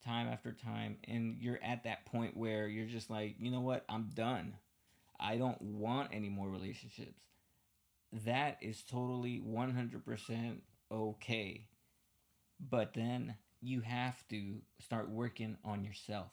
time 0.05 0.29
after 0.29 0.53
time 0.53 0.97
and 1.05 1.37
you're 1.41 1.59
at 1.63 1.85
that 1.85 2.07
point 2.07 2.37
where 2.37 2.69
you're 2.69 2.87
just 2.87 3.11
like, 3.11 3.37
you 3.39 3.51
know 3.51 3.61
what, 3.61 3.85
I'm 3.89 4.11
done. 4.15 4.55
I 5.19 5.37
don't 5.37 5.61
want 5.61 6.11
any 6.13 6.29
more 6.29 6.49
relationships. 6.49 7.21
That 8.25 8.59
is 8.61 8.83
totally 8.83 9.41
100% 9.47 10.57
okay. 10.91 11.67
But 12.59 12.95
then 12.95 13.37
you 13.61 13.81
have 13.81 14.27
to 14.29 14.57
start 14.81 15.09
working 15.11 15.57
on 15.65 15.85
yourself. 15.85 16.29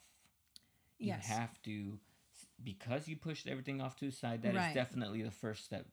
You 0.98 1.08
Yes. 1.12 1.26
have 1.26 1.62
to 1.62 1.98
because 2.62 3.08
you 3.08 3.16
pushed 3.16 3.46
everything 3.48 3.80
off 3.80 3.96
to 3.96 4.06
the 4.06 4.12
side 4.12 4.42
That 4.42 4.54
is 4.54 4.56
Right. 4.56 4.74
definitely 4.74 5.22
the 5.22 5.30
first 5.30 5.64
step 5.64 5.86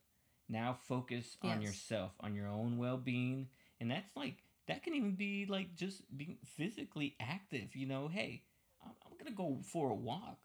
now 0.50 0.74
focus 0.74 1.38
on 1.42 1.62
yourself 1.62 2.12
on 2.20 2.36
your 2.36 2.48
own 2.48 2.77
well-being 2.77 3.48
and 3.80 3.89
that's 3.89 4.15
like 4.15 4.44
that 4.68 4.84
can 4.84 4.94
even 4.94 5.15
be 5.15 5.46
like 5.48 5.75
just 5.75 6.04
being 6.15 6.38
physically 6.46 7.15
active 7.20 7.75
you 7.75 7.88
know 7.88 8.08
hey 8.08 8.44
i'm, 8.86 8.92
I'm 9.06 9.18
gonna 9.18 9.36
go 9.36 9.58
for 9.63 9.89
a 9.89 9.96
walk 9.96 10.38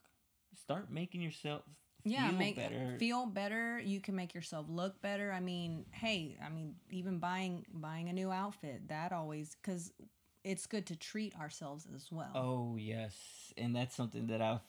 start 0.55 0.91
making 0.91 1.21
yourself 1.21 1.63
feel 2.03 2.13
Yeah, 2.13 2.31
make 2.31 2.57
better 2.57 2.97
feel 2.99 3.27
better. 3.27 3.79
You 3.79 4.01
can 4.01 4.17
make 4.17 4.35
yourself 4.35 4.67
look 4.69 5.01
better. 5.03 5.33
I 5.33 5.41
mean, 5.41 5.85
hey, 5.91 6.39
I 6.45 6.49
mean, 6.49 6.77
even 6.91 7.19
buying 7.19 7.67
buying 7.73 8.09
a 8.09 8.13
new 8.13 8.31
outfit 8.31 8.89
that 8.89 9.13
always 9.13 9.57
because 9.61 9.93
it's 10.45 10.67
good 10.67 10.87
to 10.87 10.97
treat 10.97 11.35
ourselves 11.37 11.87
as 11.95 12.11
well. 12.11 12.31
oh 12.35 12.77
yes 12.77 13.15
and 13.59 13.75
that's 13.75 13.95
something 13.95 14.27
that 14.29 14.41
i've 14.41 14.61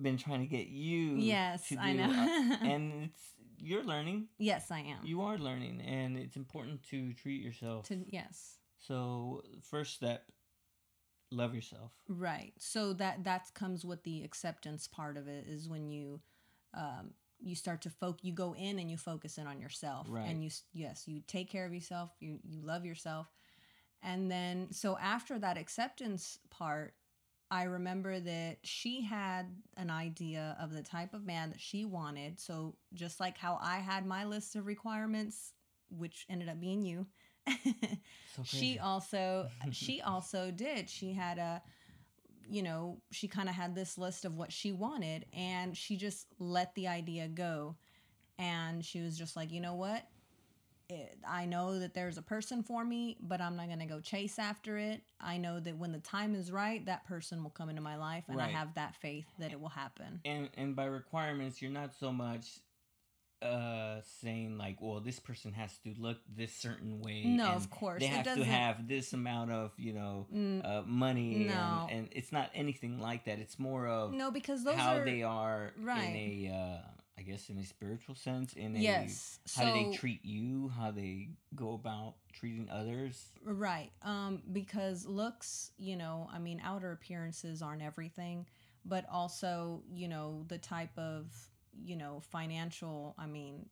been 0.00 0.16
trying 0.16 0.40
to 0.40 0.46
get 0.46 0.68
you 0.68 1.16
yes, 1.18 1.68
to 1.68 1.76
I 1.78 1.92
do. 1.92 1.98
know. 1.98 2.10
Uh, 2.10 2.56
and 2.62 3.04
it's 3.04 3.20
you're 3.58 3.84
learning 3.84 4.26
yes, 4.38 4.70
I 4.70 4.80
am. 4.80 4.98
you 5.04 5.20
are 5.22 5.36
learning 5.38 5.80
and 5.82 6.16
it's 6.16 6.36
important 6.36 6.82
to 6.90 7.12
treat 7.12 7.42
yourself 7.42 7.86
to 7.88 8.04
yes, 8.08 8.56
so 8.78 9.42
first 9.60 9.94
step 9.94 10.24
love 11.30 11.54
yourself 11.54 11.92
right. 12.08 12.52
So 12.58 12.92
that 12.94 13.24
that 13.24 13.52
comes 13.54 13.84
with 13.84 14.02
the 14.02 14.22
acceptance 14.22 14.86
part 14.88 15.16
of 15.16 15.28
it 15.28 15.46
is 15.48 15.68
when 15.68 15.90
you 15.90 16.20
um, 16.74 17.10
you 17.40 17.54
start 17.54 17.82
to 17.82 17.90
foc 17.90 18.18
you 18.22 18.32
go 18.32 18.54
in 18.54 18.78
and 18.78 18.90
you 18.90 18.96
focus 18.96 19.38
in 19.38 19.46
on 19.46 19.60
yourself 19.60 20.06
Right. 20.10 20.26
and 20.28 20.42
you 20.44 20.50
yes 20.72 21.04
you 21.06 21.22
take 21.26 21.50
care 21.50 21.64
of 21.66 21.72
yourself 21.74 22.10
you 22.20 22.38
you 22.44 22.60
love 22.62 22.84
yourself 22.84 23.28
and 24.02 24.30
then 24.30 24.68
so 24.72 24.98
after 24.98 25.38
that 25.38 25.56
acceptance 25.56 26.38
part 26.50 26.94
i 27.50 27.64
remember 27.64 28.20
that 28.20 28.58
she 28.62 29.02
had 29.02 29.46
an 29.76 29.90
idea 29.90 30.56
of 30.60 30.72
the 30.72 30.82
type 30.82 31.14
of 31.14 31.24
man 31.24 31.50
that 31.50 31.60
she 31.60 31.84
wanted. 31.84 32.40
So 32.40 32.76
just 32.94 33.20
like 33.20 33.38
how 33.38 33.58
i 33.62 33.76
had 33.78 34.06
my 34.06 34.24
list 34.24 34.56
of 34.56 34.66
requirements 34.66 35.52
which 35.90 36.24
ended 36.30 36.48
up 36.48 36.60
being 36.60 36.82
you 36.82 37.06
so 38.36 38.42
she 38.44 38.78
also 38.78 39.48
she 39.70 40.00
also 40.00 40.50
did. 40.50 40.88
She 40.88 41.12
had 41.12 41.38
a 41.38 41.62
you 42.48 42.62
know 42.62 43.00
she 43.10 43.28
kind 43.28 43.48
of 43.48 43.54
had 43.54 43.74
this 43.74 43.96
list 43.96 44.24
of 44.24 44.34
what 44.34 44.52
she 44.52 44.72
wanted 44.72 45.26
and 45.32 45.76
she 45.76 45.96
just 45.96 46.26
let 46.38 46.74
the 46.74 46.88
idea 46.88 47.28
go. 47.28 47.76
And 48.38 48.84
she 48.84 49.00
was 49.00 49.16
just 49.16 49.36
like 49.36 49.52
you 49.52 49.60
know 49.60 49.74
what 49.74 50.06
it, 50.92 51.18
i 51.28 51.44
know 51.44 51.78
that 51.78 51.94
there's 51.94 52.18
a 52.18 52.22
person 52.22 52.62
for 52.62 52.84
me 52.84 53.16
but 53.20 53.40
i'm 53.40 53.56
not 53.56 53.66
going 53.66 53.78
to 53.80 53.86
go 53.86 54.00
chase 54.00 54.38
after 54.38 54.78
it 54.78 55.00
i 55.20 55.36
know 55.36 55.58
that 55.60 55.76
when 55.76 55.92
the 55.92 55.98
time 55.98 56.34
is 56.34 56.52
right 56.52 56.86
that 56.86 57.04
person 57.06 57.42
will 57.42 57.50
come 57.50 57.68
into 57.68 57.82
my 57.82 57.96
life 57.96 58.24
and 58.28 58.40
i 58.40 58.46
have 58.48 58.74
that 58.74 58.94
faith 58.96 59.26
that 59.38 59.50
it 59.52 59.60
will 59.60 59.68
happen 59.68 60.20
and 60.24 60.48
and 60.56 60.76
by 60.76 60.84
requirements 60.84 61.60
you're 61.60 61.70
not 61.70 61.94
so 61.94 62.12
much 62.12 62.60
uh 63.42 64.00
saying 64.20 64.56
like 64.56 64.76
well 64.80 65.00
this 65.00 65.18
person 65.18 65.52
has 65.52 65.76
to 65.78 65.92
look 65.98 66.18
this 66.36 66.54
certain 66.54 67.00
way 67.00 67.24
No, 67.24 67.46
and 67.46 67.56
of 67.56 67.70
course. 67.70 67.98
they 68.00 68.06
It 68.06 68.10
have 68.10 68.34
to 68.36 68.44
have 68.44 68.86
this 68.86 69.12
amount 69.12 69.50
of 69.50 69.72
you 69.76 69.92
know 69.92 70.28
Mm, 70.32 70.64
uh 70.64 70.82
money 70.86 71.46
No. 71.46 71.88
and, 71.90 71.98
and 71.98 72.08
it's 72.12 72.30
not 72.30 72.50
anything 72.54 73.00
like 73.00 73.24
that 73.24 73.40
it's 73.40 73.58
more 73.58 73.88
of 73.88 74.12
no 74.12 74.30
because 74.30 74.62
those 74.62 74.76
how 74.76 74.98
are 74.98 75.04
they 75.04 75.22
are 75.24 75.72
right. 75.82 76.08
in 76.08 76.14
a 76.14 76.54
uh 76.54 77.01
i 77.22 77.30
guess 77.30 77.48
in 77.48 77.58
a 77.58 77.64
spiritual 77.64 78.14
sense 78.14 78.52
in 78.54 78.74
a 78.74 78.80
yes 78.80 79.38
how 79.54 79.64
do 79.64 79.72
they 79.72 79.96
treat 79.96 80.24
you 80.24 80.70
how 80.76 80.90
they 80.90 81.28
go 81.54 81.74
about 81.74 82.14
treating 82.32 82.68
others 82.70 83.32
Right. 83.44 83.90
Um, 84.02 84.42
because 84.52 85.06
looks, 85.06 85.72
you 85.78 85.96
know, 85.96 86.28
I 86.32 86.38
mean, 86.38 86.60
outer 86.64 86.92
appearances 86.92 87.62
aren't 87.62 87.82
everything, 87.82 88.46
but 88.84 89.04
also, 89.10 89.82
you 89.92 90.08
know, 90.08 90.44
the 90.48 90.58
type 90.58 90.96
of, 90.96 91.26
you 91.84 91.96
know, 91.96 92.22
financial, 92.30 93.14
I 93.18 93.26
mean, 93.26 93.66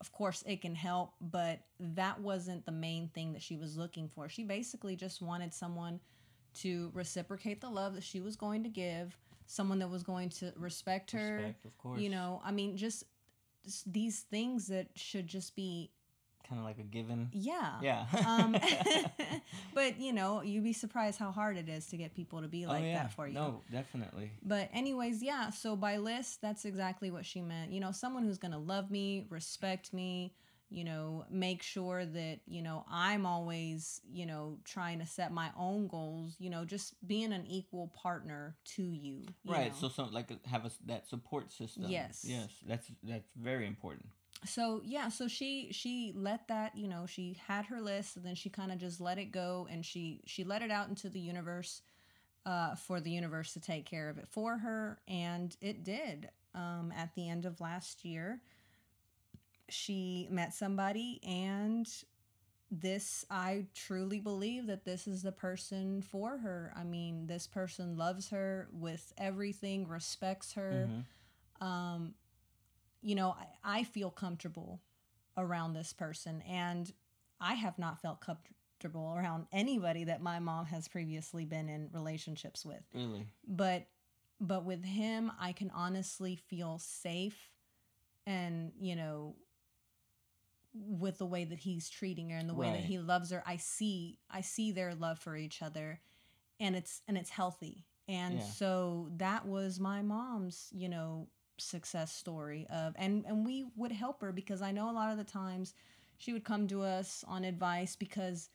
of 0.00 0.12
course 0.12 0.42
it 0.46 0.62
can 0.62 0.74
help, 0.74 1.12
but 1.20 1.60
that 1.80 2.20
wasn't 2.20 2.66
the 2.66 2.72
main 2.72 3.08
thing 3.08 3.32
that 3.32 3.42
she 3.42 3.56
was 3.56 3.76
looking 3.76 4.08
for. 4.08 4.28
She 4.28 4.44
basically 4.44 4.96
just 4.96 5.22
wanted 5.22 5.54
someone 5.54 6.00
to 6.60 6.90
reciprocate 6.94 7.60
the 7.60 7.70
love 7.70 7.94
that 7.94 8.02
she 8.02 8.20
was 8.20 8.34
going 8.36 8.64
to 8.64 8.68
give, 8.68 9.16
someone 9.48 9.80
that 9.80 9.88
was 9.88 10.02
going 10.02 10.28
to 10.28 10.52
respect 10.56 11.10
her. 11.10 11.36
respect 11.36 11.64
of 11.64 11.76
course 11.78 12.00
You 12.00 12.10
know, 12.10 12.40
I 12.44 12.52
mean, 12.52 12.76
just, 12.76 13.04
just 13.64 13.90
these 13.92 14.20
things 14.20 14.68
that 14.68 14.88
should 14.94 15.26
just 15.26 15.56
be 15.56 15.90
kind 16.48 16.58
of 16.58 16.64
like 16.64 16.78
a 16.78 16.82
given. 16.82 17.28
Yeah. 17.32 17.74
Yeah. 17.82 18.06
um, 18.26 18.56
but 19.74 19.98
you 19.98 20.12
know, 20.12 20.42
you'd 20.42 20.64
be 20.64 20.72
surprised 20.72 21.18
how 21.18 21.30
hard 21.30 21.56
it 21.56 21.68
is 21.68 21.86
to 21.86 21.96
get 21.96 22.14
people 22.14 22.42
to 22.42 22.48
be 22.48 22.66
like 22.66 22.82
oh, 22.82 22.86
yeah. 22.86 23.02
that 23.02 23.12
for 23.12 23.26
you. 23.26 23.34
No, 23.34 23.62
definitely. 23.70 24.30
But 24.42 24.68
anyways, 24.72 25.22
yeah. 25.22 25.50
So 25.50 25.76
by 25.76 25.96
list, 25.96 26.40
that's 26.40 26.64
exactly 26.64 27.10
what 27.10 27.24
she 27.26 27.40
meant. 27.40 27.72
You 27.72 27.80
know, 27.80 27.92
someone 27.92 28.24
who's 28.24 28.38
gonna 28.38 28.58
love 28.58 28.90
me, 28.90 29.26
respect 29.30 29.92
me. 29.92 30.34
You 30.70 30.84
know, 30.84 31.24
make 31.30 31.62
sure 31.62 32.04
that 32.04 32.40
you 32.46 32.62
know 32.62 32.84
I'm 32.90 33.24
always 33.24 34.00
you 34.10 34.26
know 34.26 34.58
trying 34.64 34.98
to 34.98 35.06
set 35.06 35.32
my 35.32 35.50
own 35.58 35.86
goals. 35.88 36.36
You 36.38 36.50
know, 36.50 36.64
just 36.64 36.94
being 37.06 37.32
an 37.32 37.46
equal 37.46 37.88
partner 37.88 38.56
to 38.76 38.82
you. 38.82 39.24
you 39.44 39.52
right. 39.52 39.72
know. 39.72 39.78
So, 39.78 39.88
some 39.88 40.12
like 40.12 40.30
have 40.46 40.66
a, 40.66 40.70
that 40.86 41.06
support 41.08 41.52
system. 41.52 41.84
Yes. 41.88 42.24
Yes. 42.26 42.48
That's 42.66 42.90
that's 43.02 43.28
very 43.36 43.66
important. 43.66 44.06
so 44.44 44.80
yeah 44.84 45.08
so 45.08 45.26
she 45.26 45.68
she 45.72 46.12
let 46.14 46.46
that 46.46 46.76
you 46.76 46.86
know 46.86 47.06
she 47.06 47.36
had 47.48 47.64
her 47.66 47.80
list 47.80 48.16
and 48.16 48.24
then 48.24 48.36
she 48.36 48.48
kind 48.48 48.70
of 48.70 48.78
just 48.78 49.00
let 49.00 49.18
it 49.18 49.32
go 49.32 49.66
and 49.70 49.84
she 49.84 50.20
she 50.26 50.44
let 50.44 50.62
it 50.62 50.70
out 50.70 50.88
into 50.88 51.08
the 51.08 51.18
universe 51.18 51.82
uh, 52.46 52.74
for 52.76 53.00
the 53.00 53.10
universe 53.10 53.52
to 53.52 53.60
take 53.60 53.84
care 53.84 54.08
of 54.08 54.16
it 54.16 54.26
for 54.28 54.56
her 54.58 55.00
and 55.08 55.56
it 55.60 55.84
did 55.84 56.30
um, 56.54 56.92
at 56.96 57.14
the 57.14 57.28
end 57.28 57.44
of 57.44 57.60
last 57.60 58.04
year 58.04 58.40
she 59.68 60.28
met 60.30 60.54
somebody 60.54 61.20
and 61.26 61.86
this 62.70 63.24
i 63.30 63.64
truly 63.74 64.20
believe 64.20 64.66
that 64.66 64.84
this 64.84 65.06
is 65.06 65.22
the 65.22 65.32
person 65.32 66.02
for 66.02 66.38
her 66.38 66.72
i 66.76 66.84
mean 66.84 67.26
this 67.26 67.46
person 67.46 67.96
loves 67.96 68.28
her 68.30 68.68
with 68.72 69.12
everything 69.16 69.86
respects 69.88 70.52
her 70.52 70.90
Mhm. 71.60 71.66
um, 71.66 72.14
you 73.00 73.14
know, 73.14 73.30
I, 73.64 73.78
I 73.80 73.84
feel 73.84 74.10
comfortable 74.10 74.80
around 75.36 75.72
this 75.72 75.92
person, 75.92 76.42
and 76.48 76.92
I 77.40 77.54
have 77.54 77.78
not 77.78 78.00
felt 78.00 78.20
comfortable 78.20 79.14
around 79.16 79.46
anybody 79.52 80.04
that 80.04 80.20
my 80.20 80.38
mom 80.40 80.66
has 80.66 80.88
previously 80.88 81.44
been 81.44 81.68
in 81.68 81.90
relationships 81.92 82.64
with. 82.66 82.82
Really. 82.92 83.26
But, 83.46 83.86
but 84.40 84.64
with 84.64 84.84
him, 84.84 85.30
I 85.40 85.52
can 85.52 85.70
honestly 85.70 86.34
feel 86.36 86.78
safe, 86.78 87.52
and 88.26 88.72
you 88.80 88.96
know, 88.96 89.36
with 90.86 91.18
the 91.18 91.26
way 91.26 91.44
that 91.44 91.60
he's 91.60 91.88
treating 91.90 92.30
her 92.30 92.36
and 92.38 92.48
the 92.48 92.54
way 92.54 92.70
that 92.72 92.84
he 92.84 92.98
loves 92.98 93.30
her, 93.30 93.42
I 93.46 93.56
see, 93.56 94.18
I 94.30 94.40
see 94.42 94.72
their 94.72 94.94
love 94.94 95.18
for 95.18 95.36
each 95.36 95.62
other, 95.62 96.00
and 96.60 96.76
it's 96.76 97.02
and 97.08 97.16
it's 97.16 97.30
healthy. 97.30 97.84
And 98.08 98.40
Yeah. 98.40 98.42
so 98.42 99.10
that 99.16 99.46
was 99.46 99.78
my 99.80 100.02
mom's, 100.02 100.68
you 100.72 100.88
know, 100.88 101.28
success 101.58 102.12
story 102.14 102.66
of 102.70 102.94
and 102.96 103.24
and 103.26 103.44
we 103.44 103.66
would 103.76 103.92
help 103.92 104.20
her 104.22 104.32
because 104.32 104.62
I 104.62 104.70
know 104.72 104.90
a 104.90 104.92
lot 104.92 105.10
of 105.10 105.18
the 105.18 105.24
times 105.24 105.74
she 106.18 106.32
would 106.32 106.44
come 106.44 106.66
to 106.68 106.82
us 106.82 107.24
on 107.28 107.44
advice 107.44 107.96
because 107.96 108.48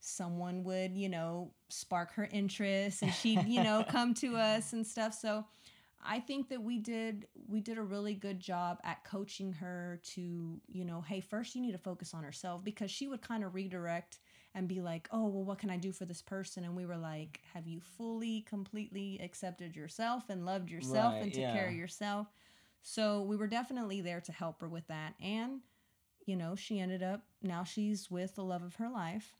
someone 0.00 0.62
would, 0.64 0.96
you 0.96 1.08
know, 1.08 1.52
spark 1.68 2.12
her 2.14 2.28
interest 2.32 3.02
and 3.02 3.12
she'd, 3.14 3.46
you 3.48 3.60
know, 3.60 3.82
come 3.84 4.14
to 4.14 4.36
us 4.38 4.72
and 4.72 4.86
stuff. 4.86 5.14
So 5.14 5.44
I 6.04 6.20
think 6.20 6.48
that 6.48 6.62
we 6.62 6.78
did 6.78 7.26
we 7.48 7.60
did 7.60 7.78
a 7.78 7.82
really 7.82 8.14
good 8.14 8.40
job 8.40 8.78
at 8.84 9.04
coaching 9.04 9.52
her 9.54 10.00
to, 10.14 10.60
you 10.68 10.84
know, 10.84 11.00
hey, 11.02 11.20
first 11.20 11.54
you 11.54 11.60
need 11.62 11.72
to 11.72 11.78
focus 11.78 12.14
on 12.14 12.22
herself 12.24 12.64
because 12.64 12.90
she 12.90 13.08
would 13.08 13.20
kind 13.20 13.44
of 13.44 13.54
redirect 13.54 14.18
and 14.54 14.68
be 14.68 14.80
like, 14.80 15.08
"Oh, 15.12 15.26
well 15.26 15.44
what 15.44 15.58
can 15.58 15.70
I 15.70 15.76
do 15.76 15.92
for 15.92 16.04
this 16.04 16.22
person?" 16.22 16.64
And 16.64 16.76
we 16.76 16.86
were 16.86 16.96
like, 16.96 17.40
"Have 17.54 17.66
you 17.66 17.80
fully 17.80 18.42
completely 18.42 19.18
accepted 19.22 19.76
yourself 19.76 20.30
and 20.30 20.44
loved 20.46 20.70
yourself 20.70 21.14
Right, 21.14 21.22
and 21.22 21.32
took 21.34 21.48
care 21.48 21.68
of 21.68 21.74
yourself?" 21.74 22.28
So 22.82 23.22
we 23.22 23.36
were 23.36 23.48
definitely 23.48 24.00
there 24.00 24.20
to 24.22 24.32
help 24.32 24.60
her 24.60 24.68
with 24.68 24.86
that 24.88 25.14
and 25.20 25.60
you 26.26 26.36
know, 26.36 26.54
she 26.54 26.78
ended 26.80 27.02
up 27.02 27.22
now 27.42 27.64
she's 27.64 28.10
with 28.10 28.34
the 28.34 28.44
love 28.44 28.62
of 28.62 28.76
her 28.76 28.88
life. 28.88 29.34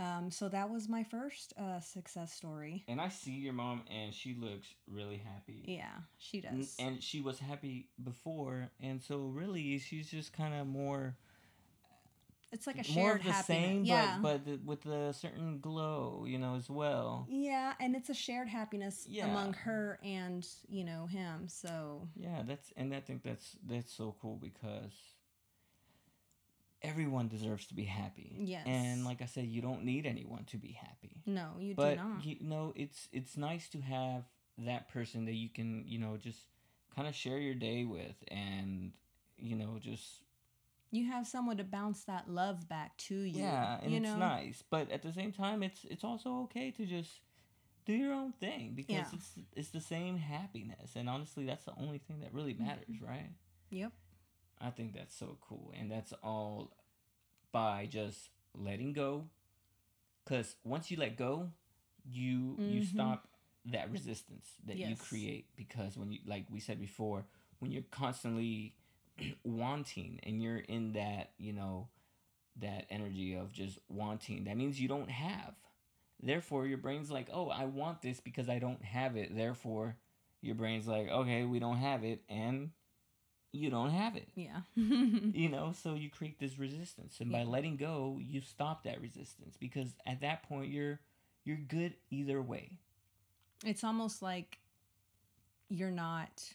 Um, 0.00 0.30
so 0.30 0.48
that 0.48 0.70
was 0.70 0.88
my 0.88 1.04
first 1.04 1.52
uh, 1.60 1.80
success 1.80 2.32
story. 2.32 2.84
And 2.88 3.00
I 3.00 3.10
see 3.10 3.32
your 3.32 3.52
mom, 3.52 3.82
and 3.90 4.14
she 4.14 4.34
looks 4.34 4.66
really 4.88 5.18
happy. 5.18 5.62
Yeah, 5.66 5.90
she 6.18 6.38
N- 6.38 6.58
does. 6.58 6.76
And 6.78 7.02
she 7.02 7.20
was 7.20 7.38
happy 7.38 7.88
before, 8.02 8.70
and 8.80 9.02
so 9.02 9.18
really, 9.18 9.78
she's 9.78 10.10
just 10.10 10.32
kind 10.32 10.54
of 10.54 10.66
more 10.66 11.16
it's 12.52 12.66
like 12.66 12.84
a 12.84 12.92
more 12.92 13.12
of 13.12 13.22
the 13.22 13.30
happiness. 13.30 13.46
same, 13.46 13.84
yeah. 13.84 14.18
but 14.22 14.44
but 14.44 14.64
with 14.64 14.86
a 14.86 15.12
certain 15.12 15.60
glow, 15.60 16.24
you 16.26 16.38
know, 16.38 16.56
as 16.56 16.68
well. 16.68 17.26
yeah, 17.28 17.74
and 17.78 17.94
it's 17.94 18.08
a 18.08 18.14
shared 18.14 18.48
happiness 18.48 19.06
Yeah. 19.08 19.26
among 19.26 19.52
her 19.52 20.00
and 20.02 20.46
you 20.68 20.84
know 20.84 21.06
him. 21.06 21.46
So 21.46 22.08
Yeah, 22.16 22.42
that's 22.46 22.72
and 22.76 22.94
I 22.94 23.00
think 23.00 23.22
that's 23.22 23.56
that's 23.68 23.92
so 23.92 24.16
cool 24.20 24.36
because 24.36 24.92
everyone 26.82 27.28
deserves 27.28 27.66
to 27.66 27.74
be 27.74 27.84
happy. 27.84 28.36
Yes. 28.40 28.64
And 28.66 29.04
like 29.04 29.20
I 29.22 29.26
said, 29.26 29.46
you 29.46 29.60
don't 29.62 29.84
need 29.84 30.06
anyone 30.06 30.44
to 30.46 30.56
be 30.56 30.72
happy. 30.72 31.22
no, 31.26 31.50
you 31.58 31.74
but 31.74 31.96
do 31.96 32.02
not. 32.02 32.24
you 32.24 32.36
know, 32.40 32.72
it's 32.76 33.08
it's 33.12 33.36
nice 33.36 33.68
to 33.70 33.80
have 33.80 34.24
that 34.58 34.88
person 34.88 35.24
that 35.26 35.34
you 35.34 35.48
can, 35.48 35.84
you 35.86 35.98
know, 35.98 36.16
just 36.16 36.40
kind 36.94 37.06
of 37.08 37.14
share 37.14 37.38
your 37.38 37.54
day 37.54 37.84
with 37.84 38.16
and 38.28 38.92
you 39.38 39.56
know, 39.56 39.78
just 39.80 40.22
you 40.92 41.06
have 41.10 41.26
someone 41.26 41.56
to 41.56 41.64
bounce 41.64 42.02
that 42.04 42.28
love 42.28 42.68
back 42.68 42.96
to 42.96 43.14
you. 43.14 43.42
yeah, 43.44 43.78
and 43.82 43.92
you 43.92 43.98
it's 43.98 44.06
know? 44.08 44.16
nice. 44.16 44.62
But 44.68 44.90
at 44.90 45.02
the 45.02 45.12
same 45.12 45.32
time, 45.32 45.62
it's 45.62 45.84
it's 45.84 46.04
also 46.04 46.40
okay 46.44 46.70
to 46.72 46.84
just 46.84 47.10
do 47.86 47.92
your 47.94 48.12
own 48.12 48.32
thing 48.32 48.72
because 48.74 48.94
Yeah. 48.96 49.04
it's 49.14 49.32
it's 49.56 49.68
the 49.70 49.80
same 49.80 50.18
happiness. 50.18 50.96
And 50.96 51.08
honestly, 51.08 51.46
that's 51.46 51.64
the 51.64 51.74
only 51.78 51.98
thing 51.98 52.20
that 52.20 52.34
really 52.34 52.54
matters, 52.54 52.84
Mm-hmm. 52.90 53.06
right? 53.06 53.30
Yep. 53.70 53.92
I 54.60 54.70
think 54.70 54.94
that's 54.94 55.14
so 55.16 55.38
cool, 55.40 55.72
and 55.78 55.90
that's 55.90 56.12
all 56.22 56.70
by 57.52 57.86
just 57.90 58.30
letting 58.54 58.92
go. 58.92 59.26
Cause 60.26 60.56
once 60.64 60.90
you 60.90 60.96
let 60.96 61.16
go, 61.16 61.50
you 62.04 62.58
you 62.64 62.80
Mhm. 62.80 62.84
stop 62.86 63.28
that 63.66 63.90
resistance 63.90 64.54
that 64.66 64.78
you 64.78 64.96
create. 64.96 65.46
Because 65.56 65.96
when 65.96 66.12
you, 66.12 66.20
like 66.26 66.46
we 66.50 66.60
said 66.60 66.78
before, 66.80 67.26
when 67.58 67.70
you're 67.72 67.82
constantly 67.90 68.74
wanting 69.44 70.20
and 70.22 70.42
you're 70.42 70.58
in 70.58 70.92
that, 70.92 71.32
you 71.38 71.52
know, 71.52 71.88
that 72.56 72.86
energy 72.90 73.34
of 73.34 73.52
just 73.52 73.78
wanting, 73.88 74.44
that 74.44 74.56
means 74.56 74.80
you 74.80 74.88
don't 74.88 75.10
have. 75.10 75.54
Therefore, 76.22 76.66
your 76.66 76.78
brain's 76.78 77.10
like, 77.10 77.28
oh, 77.32 77.48
I 77.48 77.64
want 77.66 78.02
this 78.02 78.20
because 78.20 78.48
I 78.48 78.58
don't 78.58 78.82
have 78.84 79.16
it. 79.16 79.34
Therefore, 79.34 79.96
your 80.42 80.54
brain's 80.54 80.86
like, 80.86 81.08
okay, 81.08 81.44
we 81.44 81.58
don't 81.58 81.78
have 81.78 82.04
it, 82.04 82.22
and 82.28 82.70
you 83.52 83.70
don't 83.70 83.90
have 83.90 84.16
it 84.16 84.28
Yeah. 84.34 84.60
you 84.76 85.48
know 85.48 85.72
so 85.82 85.94
you 85.94 86.10
create 86.10 86.38
this 86.38 86.58
resistance 86.58 87.20
and 87.20 87.30
by 87.30 87.42
letting 87.42 87.76
go 87.76 88.18
you 88.20 88.40
stop 88.40 88.84
that 88.84 89.00
resistance 89.00 89.56
because 89.58 89.94
at 90.06 90.20
that 90.20 90.42
point 90.48 90.68
you're 90.70 91.00
you're 91.44 91.56
good 91.56 91.94
either 92.10 92.40
way 92.40 92.70
it's 93.64 93.84
almost 93.84 94.22
like 94.22 94.58
you're 95.68 95.90
not 95.90 96.54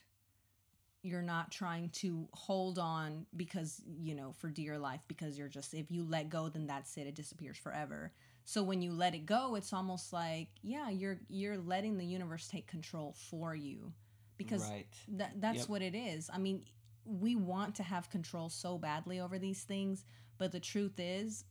you're 1.02 1.22
not 1.22 1.52
trying 1.52 1.90
to 1.90 2.28
hold 2.34 2.80
on 2.80 3.26
because 3.36 3.82
you 4.00 4.16
know 4.16 4.34
for 4.40 4.50
dear 4.50 4.78
life 4.78 5.02
because 5.08 5.38
you're 5.38 5.48
just 5.48 5.74
if 5.74 5.92
you 5.92 6.04
let 6.04 6.30
go 6.30 6.50
then 6.50 6.66
that's 6.66 6.98
it 6.98 7.06
it 7.08 7.16
disappears 7.16 7.58
forever 7.58 8.12
so 8.44 8.64
when 8.64 8.82
you 8.82 8.92
let 8.92 9.14
it 9.14 9.26
go 9.26 9.56
it's 9.56 9.72
almost 9.72 10.12
like 10.12 10.48
yeah 10.64 10.90
you're 10.90 11.20
you're 11.30 11.58
letting 11.58 11.98
the 11.98 12.06
universe 12.06 12.48
take 12.48 12.66
control 12.68 13.14
for 13.30 13.54
you 13.56 13.92
because 14.38 14.64
right 14.64 14.88
that 15.08 15.32
that's 15.40 15.60
Yep. 15.60 15.70
what 15.70 15.82
it 15.82 15.96
is. 15.96 16.30
I 16.34 16.40
mean, 16.40 16.64
we 17.06 17.36
want 17.36 17.76
to 17.76 17.84
have 17.84 18.10
control 18.10 18.50
so 18.50 18.78
badly 18.78 19.20
over 19.20 19.38
these 19.40 19.64
things, 19.64 20.04
but 20.38 20.52
the 20.52 20.60
truth 20.60 21.00
is 21.00 21.46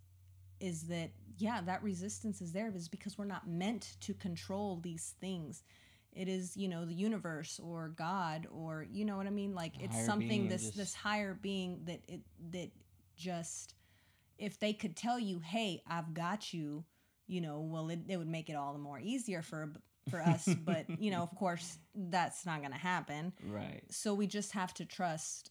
is 0.61 0.85
that 0.85 1.11
yeah, 1.37 1.61
that 1.62 1.83
resistance 1.83 2.40
is 2.40 2.53
there 2.53 2.71
is 2.75 2.88
because 2.88 3.19
we're 3.19 3.25
not 3.25 3.49
meant 3.49 3.97
to 4.01 4.14
control 4.14 4.79
these 4.83 5.14
things. 5.21 5.64
It 6.12 6.29
is, 6.29 6.57
you 6.57 6.69
know, 6.69 6.85
the 6.85 6.95
universe 6.95 7.59
or 7.62 7.88
God 7.88 8.47
or 8.53 8.87
you 8.88 9.05
know 9.05 9.17
what 9.17 9.27
I 9.27 9.31
mean? 9.31 9.55
Like 9.55 9.73
it's 9.81 9.97
Higher 9.97 10.07
something 10.07 10.49
this 10.49 10.62
just- 10.62 10.77
this 10.77 10.95
higher 10.95 11.35
being 11.35 11.85
that 11.87 12.01
it 12.09 12.21
that 12.53 12.71
just 13.17 13.75
if 14.38 14.59
they 14.59 14.73
could 14.73 14.97
tell 14.97 15.19
you, 15.19 15.38
"Hey, 15.40 15.83
I've 15.87 16.14
got 16.14 16.53
you," 16.53 16.85
you 17.27 17.40
know, 17.40 17.61
well 17.61 17.88
it, 17.90 18.01
it 18.09 18.17
would 18.17 18.29
make 18.29 18.49
it 18.49 18.55
all 18.55 18.73
the 18.73 18.79
more 18.79 19.01
easier 19.01 19.43
for 19.43 19.73
for 20.11 20.21
us, 20.21 20.49
but 20.64 20.85
you 21.01 21.11
know, 21.11 21.23
of 21.23 21.35
course, 21.37 21.79
that's 21.95 22.45
not 22.47 22.61
going 22.61 22.73
to 22.73 22.79
happen. 22.79 23.33
Right. 23.47 23.83
So 23.90 24.14
we 24.14 24.27
just 24.27 24.53
have 24.53 24.73
to 24.75 24.85
trust 24.85 25.51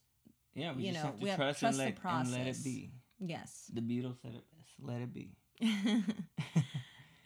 yeah 0.56 0.72
we 0.74 0.84
You 0.84 0.92
just 0.92 1.04
know, 1.04 1.10
have 1.10 1.18
to 1.20 1.24
we 1.24 1.30
have- 1.30 1.38
trust, 1.40 1.60
trust 1.62 1.78
the 1.78 1.84
and, 1.86 1.96
let, 2.04 2.14
and 2.14 2.32
let 2.32 2.38
process. 2.42 2.60
it 2.60 2.64
be. 2.64 2.92
Yes. 3.20 3.72
The 3.74 3.82
beatles 3.82 4.22
said 4.22 4.36
it 4.36 4.44
best 4.56 4.70
let 4.82 5.02
it 5.02 5.14
be. 5.14 5.32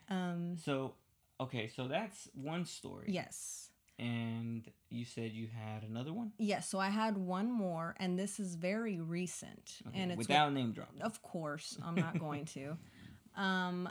Um 0.09 0.55
so 0.63 0.93
okay 1.39 1.67
so 1.67 1.87
that's 1.87 2.29
one 2.33 2.65
story. 2.65 3.07
Yes. 3.09 3.69
And 3.99 4.63
you 4.89 5.03
said 5.05 5.31
you 5.33 5.47
had 5.47 5.83
another 5.83 6.13
one? 6.13 6.31
Yes 6.37 6.69
so 6.69 6.79
i 6.79 6.89
had 6.89 7.17
one 7.17 7.51
more 7.51 7.95
and 7.99 8.17
this 8.17 8.39
is 8.39 8.55
very 8.55 9.01
recent 9.01 9.79
okay, 9.87 9.99
and 9.99 10.11
it's 10.11 10.17
with- 10.19 10.29
without 10.29 10.53
name 10.53 10.71
dropping 10.71 11.01
of 11.01 11.21
course 11.21 11.77
i'm 11.83 11.95
not 11.95 12.19
going 12.19 12.45
to. 12.45 12.77
Um 13.35 13.87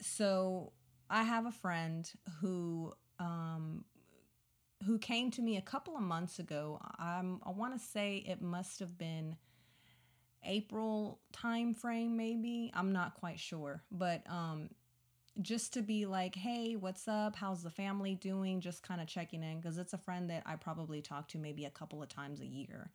so 0.00 0.72
i 1.12 1.22
have 1.22 1.46
a 1.46 1.52
friend 1.52 2.10
who 2.40 2.92
um 3.20 3.84
who 4.86 4.98
came 4.98 5.30
to 5.30 5.42
me 5.42 5.56
a 5.56 5.62
couple 5.62 5.96
of 5.96 6.02
months 6.02 6.40
ago 6.40 6.80
um 6.98 7.40
i 7.46 7.50
want 7.50 7.72
to 7.72 7.78
say 7.78 8.16
it 8.26 8.42
must 8.42 8.80
have 8.80 8.98
been 8.98 9.36
April 10.44 11.20
time 11.32 11.74
frame 11.74 12.16
maybe. 12.16 12.70
I'm 12.74 12.92
not 12.92 13.14
quite 13.14 13.38
sure, 13.38 13.82
but 13.90 14.22
um 14.28 14.70
just 15.40 15.72
to 15.74 15.82
be 15.82 16.04
like, 16.04 16.34
"Hey, 16.34 16.76
what's 16.76 17.08
up? 17.08 17.36
How's 17.36 17.62
the 17.62 17.70
family 17.70 18.14
doing?" 18.14 18.60
just 18.60 18.82
kind 18.82 19.00
of 19.00 19.06
checking 19.06 19.42
in 19.42 19.60
because 19.60 19.78
it's 19.78 19.94
a 19.94 19.98
friend 19.98 20.28
that 20.30 20.42
I 20.46 20.56
probably 20.56 21.00
talk 21.00 21.28
to 21.28 21.38
maybe 21.38 21.64
a 21.64 21.70
couple 21.70 22.02
of 22.02 22.08
times 22.08 22.40
a 22.40 22.46
year. 22.46 22.90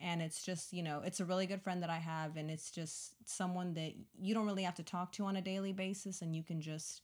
And 0.00 0.20
it's 0.22 0.42
just, 0.44 0.72
you 0.72 0.82
know, 0.82 1.02
it's 1.04 1.20
a 1.20 1.24
really 1.24 1.46
good 1.46 1.62
friend 1.62 1.82
that 1.82 1.90
I 1.90 1.98
have 1.98 2.36
and 2.36 2.50
it's 2.50 2.70
just 2.70 3.14
someone 3.24 3.74
that 3.74 3.94
you 4.20 4.34
don't 4.34 4.46
really 4.46 4.62
have 4.64 4.76
to 4.76 4.84
talk 4.84 5.12
to 5.12 5.24
on 5.24 5.36
a 5.36 5.42
daily 5.42 5.72
basis 5.72 6.22
and 6.22 6.36
you 6.36 6.44
can 6.44 6.60
just, 6.60 7.02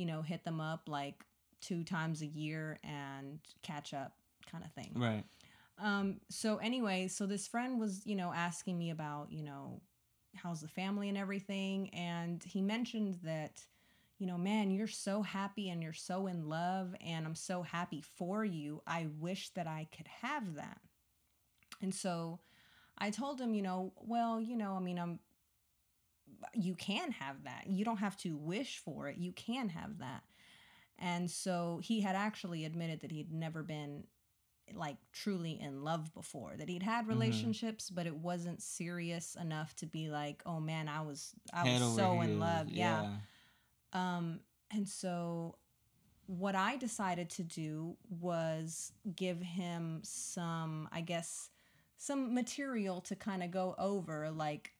you 0.00 0.06
know, 0.06 0.22
hit 0.22 0.42
them 0.44 0.62
up 0.62 0.88
like 0.88 1.26
two 1.60 1.84
times 1.84 2.22
a 2.22 2.26
year 2.26 2.78
and 2.82 3.38
catch 3.60 3.92
up 3.92 4.14
kind 4.50 4.64
of 4.64 4.72
thing. 4.72 4.92
Right. 4.96 5.24
Um, 5.78 6.20
so 6.30 6.56
anyway, 6.56 7.06
so 7.08 7.26
this 7.26 7.46
friend 7.46 7.78
was, 7.78 8.06
you 8.06 8.16
know, 8.16 8.32
asking 8.32 8.78
me 8.78 8.90
about, 8.90 9.30
you 9.30 9.42
know, 9.42 9.82
how's 10.34 10.62
the 10.62 10.68
family 10.68 11.10
and 11.10 11.18
everything. 11.18 11.90
And 11.90 12.42
he 12.42 12.62
mentioned 12.62 13.18
that, 13.24 13.62
you 14.18 14.26
know, 14.26 14.38
man, 14.38 14.70
you're 14.70 14.86
so 14.86 15.20
happy 15.20 15.68
and 15.68 15.82
you're 15.82 15.92
so 15.92 16.26
in 16.26 16.48
love, 16.48 16.94
and 17.04 17.26
I'm 17.26 17.34
so 17.34 17.62
happy 17.62 18.02
for 18.02 18.44
you. 18.44 18.82
I 18.86 19.08
wish 19.18 19.50
that 19.50 19.66
I 19.66 19.86
could 19.96 20.08
have 20.22 20.54
that. 20.56 20.80
And 21.82 21.94
so 21.94 22.40
I 22.98 23.10
told 23.10 23.40
him, 23.40 23.54
you 23.54 23.62
know, 23.62 23.92
well, 23.96 24.40
you 24.40 24.56
know, 24.56 24.72
I 24.72 24.80
mean, 24.80 24.98
I'm, 24.98 25.20
you 26.54 26.74
can 26.74 27.12
have 27.12 27.44
that. 27.44 27.64
You 27.66 27.84
don't 27.84 27.98
have 27.98 28.16
to 28.18 28.36
wish 28.36 28.78
for 28.78 29.08
it. 29.08 29.18
You 29.18 29.32
can 29.32 29.68
have 29.70 29.98
that. 29.98 30.22
And 30.98 31.30
so 31.30 31.80
he 31.82 32.00
had 32.00 32.14
actually 32.16 32.64
admitted 32.64 33.00
that 33.00 33.10
he'd 33.10 33.32
never 33.32 33.62
been 33.62 34.04
like 34.74 34.96
truly 35.12 35.58
in 35.60 35.82
love 35.82 36.14
before 36.14 36.54
that 36.56 36.68
he'd 36.68 36.82
had 36.82 37.00
Mm-hmm. 37.02 37.10
relationships 37.10 37.90
but 37.90 38.06
it 38.06 38.14
wasn't 38.14 38.62
serious 38.62 39.36
enough 39.40 39.74
to 39.74 39.86
be 39.86 40.08
like 40.08 40.42
oh 40.46 40.60
man 40.60 40.88
i 40.88 41.00
was 41.00 41.32
i 41.52 41.66
Head 41.66 41.80
was 41.80 41.96
so 41.96 42.20
in 42.20 42.38
love 42.38 42.68
yeah. 42.68 43.16
um 43.92 44.38
and 44.72 44.88
so 44.88 45.56
what 46.26 46.54
i 46.54 46.76
decided 46.76 47.30
to 47.30 47.42
do 47.42 47.96
was 48.20 48.92
give 49.16 49.40
him 49.42 50.00
some 50.04 50.88
i 50.92 51.00
guess 51.00 51.50
some 51.96 52.32
material 52.32 53.00
to 53.00 53.16
kind 53.16 53.42
of 53.42 53.50
go 53.50 53.74
over 53.76 54.30
like 54.30 54.72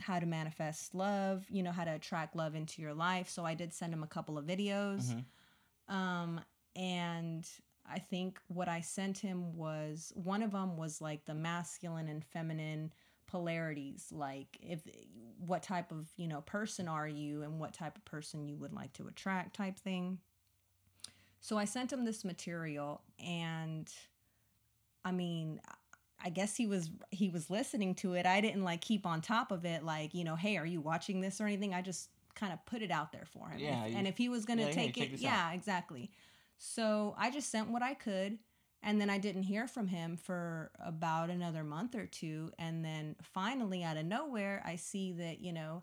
how 0.00 0.18
to 0.18 0.26
manifest 0.26 0.94
love 0.94 1.46
you 1.50 1.62
know 1.62 1.72
how 1.72 1.84
to 1.84 1.92
attract 1.94 2.34
love 2.36 2.54
into 2.54 2.82
your 2.82 2.94
life. 2.94 3.28
So 3.28 3.44
i 3.44 3.54
did 3.54 3.72
send 3.72 3.92
him 3.92 4.02
a 4.02 4.06
couple 4.08 4.36
of 4.38 4.44
videos. 4.44 5.14
Mhm. 5.88 5.94
um 5.94 6.40
and 6.76 7.48
i 7.88 7.98
think 7.98 8.40
what 8.48 8.68
i 8.68 8.80
sent 8.80 9.18
him 9.18 9.56
was 9.56 10.12
one 10.14 10.42
of 10.42 10.52
them 10.52 10.76
was 10.76 11.00
like 11.00 11.24
the 11.24 11.34
masculine 11.34 12.08
and 12.08 12.24
feminine 12.24 12.92
polarities. 13.26 14.08
Like 14.10 14.58
if 14.60 14.80
what 15.38 15.62
type 15.62 15.92
of 15.92 16.08
you 16.16 16.26
know 16.26 16.40
person 16.42 16.88
are 16.88 17.06
you 17.08 17.42
and 17.42 17.60
what 17.60 17.72
type 17.72 17.96
of 17.96 18.04
person 18.04 18.48
you 18.48 18.56
would 18.56 18.72
like 18.72 18.92
to 18.94 19.06
attract 19.06 19.54
type 19.54 19.78
thing. 19.78 20.18
So 21.40 21.56
i 21.56 21.64
sent 21.64 21.92
him 21.92 22.04
this 22.04 22.24
material 22.24 23.02
and 23.18 23.88
i 25.04 25.12
mean 25.12 25.60
I 26.22 26.30
guess 26.30 26.56
he 26.56 26.66
was 26.66 26.90
he 27.10 27.28
was 27.28 27.50
listening 27.50 27.94
to 27.96 28.14
it. 28.14 28.26
I 28.26 28.40
didn't 28.40 28.64
like 28.64 28.80
keep 28.80 29.06
on 29.06 29.20
top 29.20 29.50
of 29.52 29.64
it, 29.64 29.84
like 29.84 30.14
you 30.14 30.24
know, 30.24 30.36
hey, 30.36 30.56
are 30.56 30.66
you 30.66 30.80
watching 30.80 31.20
this 31.20 31.40
or 31.40 31.46
anything? 31.46 31.74
I 31.74 31.82
just 31.82 32.10
kind 32.34 32.52
of 32.52 32.64
put 32.66 32.82
it 32.82 32.90
out 32.90 33.12
there 33.12 33.24
for 33.26 33.48
him. 33.48 33.58
Yeah, 33.58 33.84
If- 33.84 33.92
you- 33.92 33.98
and 33.98 34.06
if 34.08 34.16
he 34.18 34.28
was 34.28 34.44
gonna 34.44 34.66
yeah, 34.66 34.70
take 34.72 34.98
it, 34.98 35.18
yeah, 35.18 35.52
exactly. 35.52 36.10
So 36.58 37.14
I 37.18 37.30
just 37.30 37.50
sent 37.50 37.70
what 37.70 37.82
I 37.82 37.94
could, 37.94 38.38
and 38.82 39.00
then 39.00 39.08
I 39.10 39.18
didn't 39.18 39.44
hear 39.44 39.66
from 39.66 39.88
him 39.88 40.16
for 40.16 40.70
about 40.78 41.30
another 41.30 41.64
month 41.64 41.94
or 41.94 42.06
two, 42.06 42.50
and 42.58 42.84
then 42.84 43.16
finally, 43.22 43.82
out 43.82 43.96
of 43.96 44.04
nowhere, 44.04 44.62
I 44.64 44.76
see 44.76 45.12
that 45.12 45.40
you 45.40 45.52
know 45.52 45.82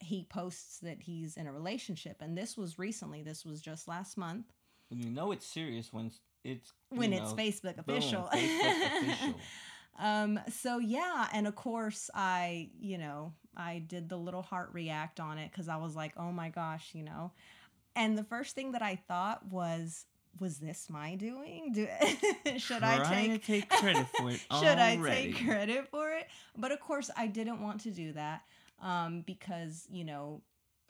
he 0.00 0.24
posts 0.24 0.78
that 0.80 1.02
he's 1.02 1.36
in 1.36 1.46
a 1.46 1.52
relationship, 1.52 2.20
and 2.20 2.36
this 2.36 2.56
was 2.56 2.78
recently. 2.78 3.22
This 3.22 3.44
was 3.44 3.60
just 3.60 3.88
last 3.88 4.16
month 4.16 4.52
You 4.90 5.10
know 5.10 5.32
it's 5.32 5.46
serious 5.46 5.92
when 5.92 6.10
it's, 6.46 6.72
it's 6.90 6.98
when 6.98 7.12
it's 7.12 7.30
know, 7.30 7.36
Facebook 7.36 7.84
boom, 7.84 7.96
official. 7.96 8.28
Facebook 8.32 9.02
official. 9.02 9.34
um 9.98 10.38
so 10.50 10.78
yeah 10.78 11.26
and 11.32 11.46
of 11.46 11.54
course 11.54 12.10
i 12.14 12.68
you 12.78 12.98
know 12.98 13.32
i 13.56 13.82
did 13.86 14.08
the 14.08 14.16
little 14.16 14.42
heart 14.42 14.68
react 14.72 15.20
on 15.20 15.38
it 15.38 15.50
because 15.50 15.68
i 15.68 15.76
was 15.76 15.96
like 15.96 16.12
oh 16.16 16.30
my 16.30 16.48
gosh 16.48 16.90
you 16.92 17.02
know 17.02 17.32
and 17.94 18.16
the 18.16 18.24
first 18.24 18.54
thing 18.54 18.72
that 18.72 18.82
i 18.82 18.96
thought 19.08 19.46
was 19.50 20.04
was 20.38 20.58
this 20.58 20.88
my 20.90 21.14
doing 21.14 21.72
do 21.72 21.88
should 22.58 22.82
i 22.82 23.02
take 23.08 23.46
take 23.46 23.68
credit 23.80 24.06
for 24.18 24.30
it 24.30 24.40
should 24.58 24.78
i 24.78 24.96
take 24.96 25.44
credit 25.44 25.88
for 25.88 26.10
it 26.10 26.26
but 26.56 26.72
of 26.72 26.80
course 26.80 27.10
i 27.16 27.26
didn't 27.26 27.62
want 27.62 27.80
to 27.80 27.90
do 27.90 28.12
that 28.12 28.42
um 28.82 29.22
because 29.26 29.86
you 29.90 30.04
know 30.04 30.42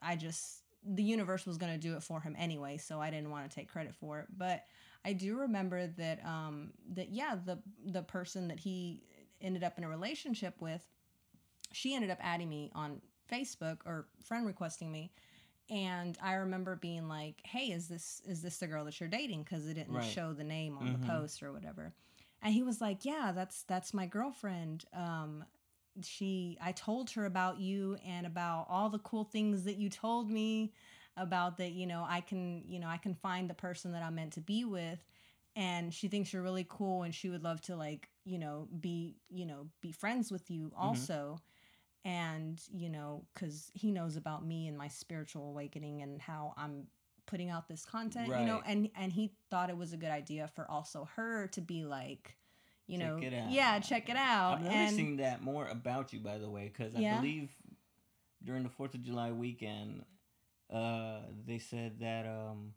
i 0.02 0.16
just 0.16 0.62
the 0.94 1.02
universe 1.02 1.46
was 1.46 1.56
going 1.58 1.72
to 1.72 1.78
do 1.78 1.96
it 1.96 2.02
for 2.02 2.20
him 2.20 2.34
anyway 2.38 2.76
so 2.76 3.00
i 3.00 3.10
didn't 3.10 3.30
want 3.30 3.48
to 3.48 3.54
take 3.54 3.68
credit 3.68 3.94
for 3.94 4.20
it. 4.20 4.26
But 4.36 4.64
i 5.04 5.12
do 5.12 5.36
remember 5.38 5.86
that 5.98 6.24
um 6.24 6.70
that 6.94 7.10
yeah 7.10 7.36
the 7.44 7.58
the 7.84 8.02
person 8.02 8.48
that 8.48 8.60
he 8.60 9.02
ended 9.40 9.64
up 9.64 9.78
in 9.78 9.84
a 9.84 9.88
relationship 9.88 10.54
with 10.60 10.82
she 11.72 11.94
ended 11.94 12.10
up 12.10 12.18
adding 12.20 12.48
me 12.48 12.70
on 12.74 13.00
facebook 13.30 13.78
or 13.84 14.06
friend 14.24 14.46
requesting 14.46 14.90
me. 14.92 15.10
And 15.68 16.16
i 16.22 16.34
remember 16.34 16.76
being 16.76 17.08
like 17.08 17.40
hey 17.44 17.72
is 17.72 17.88
this 17.88 18.22
is 18.24 18.40
this 18.42 18.58
the 18.58 18.66
girl 18.68 18.84
that 18.84 19.00
you're 19.00 19.08
dating? 19.08 19.42
Because 19.42 19.66
it 19.66 19.74
didn't 19.74 19.94
Right. 19.94 20.04
show 20.04 20.32
the 20.32 20.44
name 20.44 20.78
on 20.78 20.86
Mhm. 20.86 20.92
the 21.00 21.06
post 21.06 21.42
or 21.42 21.52
whatever. 21.52 21.92
And 22.42 22.54
he 22.54 22.62
was 22.62 22.80
like 22.80 23.04
yeah 23.04 23.32
that's 23.34 23.62
that's 23.64 23.92
my 23.92 24.06
girlfriend. 24.06 24.84
Um 24.92 25.44
she 26.02 26.58
i 26.60 26.72
told 26.72 27.10
her 27.10 27.26
about 27.26 27.58
you 27.58 27.96
and 28.06 28.26
about 28.26 28.66
all 28.68 28.88
the 28.88 28.98
cool 28.98 29.24
things 29.24 29.64
that 29.64 29.76
you 29.76 29.88
told 29.88 30.30
me 30.30 30.72
about 31.16 31.56
that 31.56 31.72
you 31.72 31.86
know 31.86 32.04
i 32.08 32.20
can 32.20 32.62
you 32.66 32.78
know 32.78 32.88
i 32.88 32.96
can 32.96 33.14
find 33.14 33.48
the 33.48 33.54
person 33.54 33.92
that 33.92 34.02
i'm 34.02 34.14
meant 34.14 34.32
to 34.32 34.40
be 34.40 34.64
with. 34.64 35.04
And 35.58 35.94
she 35.94 36.08
thinks 36.08 36.34
you're 36.34 36.42
really 36.42 36.66
cool 36.68 37.02
and 37.04 37.14
she 37.14 37.30
would 37.30 37.42
love 37.42 37.62
to 37.62 37.76
like 37.76 38.10
you 38.24 38.38
know 38.38 38.68
be 38.78 39.16
you 39.30 39.46
know 39.46 39.68
be 39.80 39.90
friends 39.90 40.30
with 40.30 40.50
you 40.50 40.66
mm-hmm. 40.66 40.82
also. 40.82 41.40
And 42.04 42.60
you 42.70 42.90
know 42.90 43.24
because 43.32 43.70
he 43.72 43.90
knows 43.90 44.16
about 44.16 44.46
me 44.46 44.68
and 44.68 44.76
my 44.76 44.88
spiritual 44.88 45.48
awakening 45.48 46.02
and 46.02 46.20
how 46.22 46.54
i'm 46.56 46.86
putting 47.26 47.50
out 47.50 47.66
this 47.66 47.84
content 47.84 48.28
you 48.28 48.46
know 48.46 48.62
and 48.64 48.88
and 48.96 49.12
he 49.12 49.32
thought 49.50 49.70
it 49.70 49.76
was 49.76 49.92
a 49.92 49.96
good 49.96 50.12
idea 50.12 50.48
for 50.54 50.70
also 50.70 51.08
her 51.16 51.48
to 51.48 51.60
be 51.60 51.84
like 51.84 52.36
you 52.86 52.98
know 52.98 53.18
yeah 53.20 53.78
check 53.80 54.08
it 54.08 54.16
out 54.16 54.58
I'm 54.58 54.66
and 54.66 54.74
noticing 54.74 55.16
that 55.18 55.42
more 55.42 55.66
about 55.68 56.12
you, 56.12 56.20
by 56.20 56.38
the 56.38 56.48
way, 56.48 56.70
because 56.72 56.94
I 56.94 57.00
Yeah? 57.00 57.16
believe 57.20 57.50
during 58.44 58.62
the 58.62 58.68
Fourth 58.68 58.94
of 58.94 59.02
July 59.02 59.32
weekend, 59.32 60.04
uh, 60.72 61.20
they 61.46 61.58
said 61.58 61.98
that 62.00 62.26
um, 62.26 62.74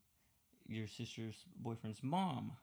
your 0.68 0.88
sister's 0.88 1.36
boyfriend's 1.56 2.02
mom 2.04 2.54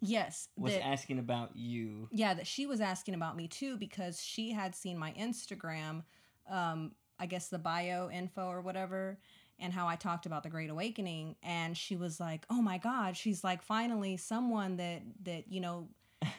yes 0.00 0.48
was 0.56 0.74
that- 0.74 0.84
asking 0.84 1.18
about 1.18 1.54
you. 1.56 2.08
yeah 2.10 2.34
that 2.34 2.46
she 2.46 2.66
was 2.66 2.80
asking 2.80 3.14
about 3.14 3.36
me 3.36 3.46
too 3.48 3.76
because 3.76 4.20
she 4.22 4.50
had 4.50 4.74
seen 4.74 4.98
my 4.98 5.12
instagram 5.12 6.02
um 6.50 6.92
i 7.20 7.26
guess 7.26 7.48
the 7.48 7.58
bio 7.58 8.10
info 8.10 8.48
or 8.48 8.60
whatever 8.60 9.18
and 9.60 9.72
how 9.72 9.86
i 9.86 9.94
talked 9.94 10.26
about 10.26 10.42
the 10.42 10.48
great 10.50 10.70
awakening 10.70 11.36
and 11.42 11.76
she 11.76 11.94
was 11.94 12.18
like 12.18 12.44
oh 12.50 12.60
my 12.60 12.78
god 12.78 13.16
she's 13.16 13.44
like 13.44 13.62
finally 13.62 14.16
someone 14.16 14.76
that 14.76 15.02
that 15.22 15.44
you 15.52 15.60
know 15.60 15.86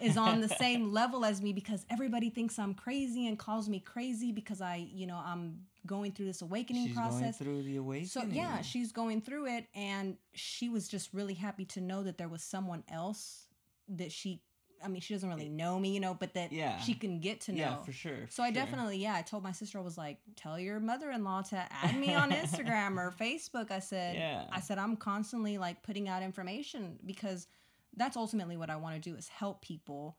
is 0.01 0.17
on 0.17 0.41
the 0.41 0.47
same 0.59 0.91
level 0.91 1.23
as 1.25 1.41
me 1.41 1.53
because 1.53 1.85
everybody 1.89 2.29
thinks 2.29 2.57
i'm 2.59 2.73
crazy 2.73 3.27
and 3.27 3.37
calls 3.39 3.67
me 3.69 3.79
crazy 3.79 4.31
because 4.31 4.61
i 4.61 4.87
you 4.93 5.05
know 5.07 5.19
i'm 5.25 5.59
going 5.85 6.11
through 6.11 6.25
this 6.25 6.41
awakening 6.41 6.87
She's 6.87 6.95
going 6.95 7.09
process 7.09 7.37
through 7.37 7.63
the 7.63 7.75
awakening. 7.75 8.07
so 8.07 8.23
yeah, 8.31 8.61
she's 8.61 8.93
going 8.93 9.19
through 9.21 9.47
it, 9.47 9.65
and 9.75 10.15
she 10.33 10.69
was 10.69 10.87
just 10.87 11.13
really 11.13 11.33
happy 11.33 11.65
to 11.65 11.81
know 11.81 12.03
that 12.03 12.17
there 12.17 12.29
was 12.29 12.41
someone 12.41 12.83
else 12.89 13.47
that 13.89 14.09
she. 14.13 14.41
I 14.81 14.87
mean, 14.87 15.01
she 15.01 15.13
doesn't 15.13 15.29
really 15.29 15.47
eh, 15.47 15.49
know 15.49 15.77
me, 15.79 15.93
you 15.93 15.99
know, 15.99 16.13
but 16.13 16.33
that 16.35 16.53
Yeah. 16.53 16.77
she 16.79 16.93
can 16.93 17.19
get 17.19 17.41
to 17.41 17.51
know. 17.51 17.57
yeah, 17.57 17.81
for 17.83 17.91
sure. 17.91 18.27
so 18.29 18.43
I 18.43 18.47
sure. 18.47 18.53
definitely, 18.55 18.97
yeah, 18.97 19.15
I 19.15 19.21
told 19.23 19.41
my 19.43 19.51
sister, 19.51 19.77
I 19.77 19.81
was 19.81 19.97
like, 19.97 20.19
tell 20.37 20.57
your 20.59 20.79
mother-in-law 20.79 21.41
to 21.51 21.65
add 21.83 21.97
me 21.97 22.13
on 22.15 22.31
Instagram 22.31 22.97
or 22.97 23.11
Facebook. 23.19 23.69
I 23.69 23.79
said, 23.79 24.15
Yeah. 24.15 24.45
I 24.53 24.61
said 24.61 24.77
I'm 24.77 24.95
constantly 24.95 25.57
like 25.57 25.83
putting 25.83 26.07
out 26.07 26.23
information 26.23 26.97
because 27.05 27.47
that's 27.95 28.17
ultimately 28.17 28.57
what 28.57 28.69
I 28.69 28.75
want 28.77 29.01
to 29.01 29.09
do 29.09 29.15
is 29.15 29.27
help 29.27 29.61
people, 29.61 30.17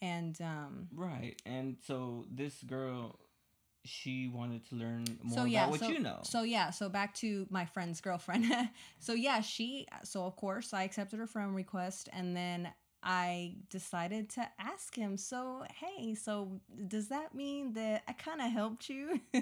and 0.00 0.38
um, 0.40 0.88
Right, 0.94 1.40
and 1.46 1.76
so 1.86 2.24
this 2.30 2.62
girl, 2.62 3.18
she 3.84 4.28
wanted 4.28 4.68
to 4.68 4.76
learn 4.76 5.04
more 5.22 5.34
so 5.34 5.40
about 5.42 5.50
yeah, 5.50 5.68
what 5.68 5.80
so, 5.80 5.88
you 5.88 5.98
know. 5.98 6.20
So 6.24 6.42
yeah, 6.42 6.70
so 6.70 6.88
back 6.88 7.14
to 7.16 7.46
my 7.50 7.64
friend's 7.64 8.00
girlfriend. 8.00 8.46
so 8.98 9.12
yeah, 9.12 9.40
she 9.40 9.86
so 10.04 10.24
of 10.24 10.36
course 10.36 10.72
I 10.72 10.82
accepted 10.84 11.18
her 11.18 11.26
friend 11.26 11.54
request 11.54 12.08
and 12.12 12.36
then 12.36 12.72
I 13.02 13.56
decided 13.70 14.28
to 14.30 14.46
ask 14.58 14.94
him, 14.94 15.16
so 15.16 15.64
hey, 15.80 16.14
so 16.14 16.60
does 16.88 17.08
that 17.08 17.34
mean 17.34 17.72
that 17.74 18.02
I 18.06 18.12
kind 18.12 18.40
of 18.40 18.52
helped 18.52 18.88
you 18.88 19.20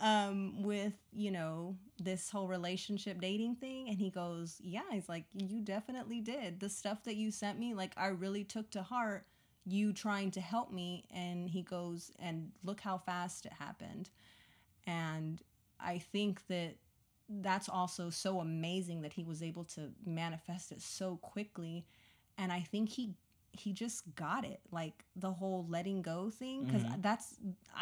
um 0.00 0.62
with, 0.62 0.94
you 1.12 1.30
know, 1.30 1.76
this 2.02 2.30
whole 2.30 2.48
relationship 2.48 3.20
dating 3.20 3.56
thing? 3.56 3.88
And 3.88 3.98
he 3.98 4.10
goes, 4.10 4.58
"Yeah." 4.62 4.82
He's 4.90 5.08
like, 5.08 5.24
"You 5.34 5.60
definitely 5.60 6.20
did. 6.20 6.60
The 6.60 6.68
stuff 6.68 7.04
that 7.04 7.16
you 7.16 7.30
sent 7.30 7.58
me, 7.58 7.74
like 7.74 7.92
I 7.96 8.08
really 8.08 8.44
took 8.44 8.70
to 8.70 8.82
heart 8.82 9.26
you 9.64 9.92
trying 9.92 10.30
to 10.32 10.40
help 10.40 10.72
me 10.72 11.04
and 11.14 11.48
he 11.48 11.62
goes 11.62 12.10
and 12.18 12.50
look 12.64 12.80
how 12.80 12.98
fast 12.98 13.46
it 13.46 13.52
happened 13.52 14.10
and 14.86 15.42
i 15.80 15.98
think 15.98 16.46
that 16.48 16.74
that's 17.28 17.68
also 17.68 18.10
so 18.10 18.40
amazing 18.40 19.02
that 19.02 19.12
he 19.12 19.24
was 19.24 19.42
able 19.42 19.64
to 19.64 19.90
manifest 20.04 20.72
it 20.72 20.82
so 20.82 21.16
quickly 21.22 21.86
and 22.42 22.52
i 22.52 22.60
think 22.72 22.88
he 22.88 23.04
he 23.62 23.72
just 23.72 24.02
got 24.14 24.44
it 24.54 24.60
like 24.70 25.04
the 25.16 25.30
whole 25.40 25.66
letting 25.68 26.00
go 26.02 26.30
thing 26.30 26.64
because 26.64 26.82
Mhm. 26.84 27.02
that's 27.02 27.26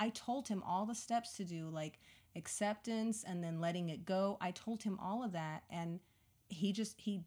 i 0.04 0.08
told 0.10 0.48
him 0.48 0.62
all 0.70 0.84
the 0.86 0.94
steps 1.06 1.36
to 1.38 1.44
do 1.44 1.68
like 1.80 1.94
acceptance 2.36 3.24
and 3.30 3.42
then 3.44 3.60
letting 3.60 3.88
it 3.94 4.04
go 4.04 4.36
i 4.40 4.50
told 4.50 4.82
him 4.82 4.98
all 5.00 5.22
of 5.22 5.32
that 5.32 5.62
and 5.70 6.00
he 6.48 6.72
just 6.72 6.94
he 7.00 7.22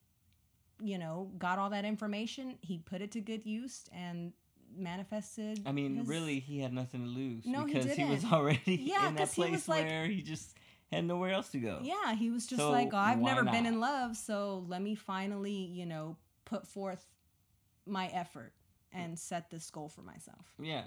you 0.92 0.98
know 0.98 1.32
got 1.38 1.56
all 1.60 1.70
that 1.70 1.86
information 1.86 2.58
he 2.62 2.78
put 2.78 3.02
it 3.02 3.12
to 3.12 3.22
good 3.22 3.46
use 3.46 3.86
and 3.94 4.34
manifested 4.76 5.62
I 5.68 5.72
mean, 5.72 5.98
his- 5.98 6.08
really, 6.08 6.40
he 6.40 6.60
had 6.60 6.74
nothing 6.74 7.02
to 7.04 7.08
lose 7.08 7.46
No, 7.46 7.66
he 7.66 7.74
because 7.76 7.94
he, 7.96 8.06
was 8.06 8.22
didn't. 8.22 8.34
already 8.34 8.76
Yeah, 8.92 9.08
in 9.10 9.16
that 9.16 9.30
he 9.30 9.36
place 9.36 9.52
was 9.52 9.68
like- 9.70 9.86
where 9.86 10.08
he 10.08 10.22
just 10.24 10.58
had 10.92 11.06
nowhere 11.06 11.32
else 11.32 11.50
to 11.52 11.60
go. 11.60 11.80
yeah 11.84 12.16
he 12.16 12.30
was 12.32 12.46
just 12.48 12.60
So 12.60 12.72
like 12.72 12.90
oh, 12.94 12.98
i've 12.98 13.20
never 13.20 13.44
been 13.44 13.66
in 13.68 13.80
love 13.80 14.18
so 14.18 14.66
let 14.68 14.82
me 14.82 14.96
finally 14.96 15.52
you 15.80 15.86
know 15.86 16.18
put 16.46 16.68
forth 16.68 17.06
my 17.86 18.08
effort 18.08 18.54
and 18.92 19.18
set 19.18 19.50
this 19.50 19.70
goal 19.72 19.90
for 19.90 20.02
myself 20.02 20.54
Yeah, 20.62 20.84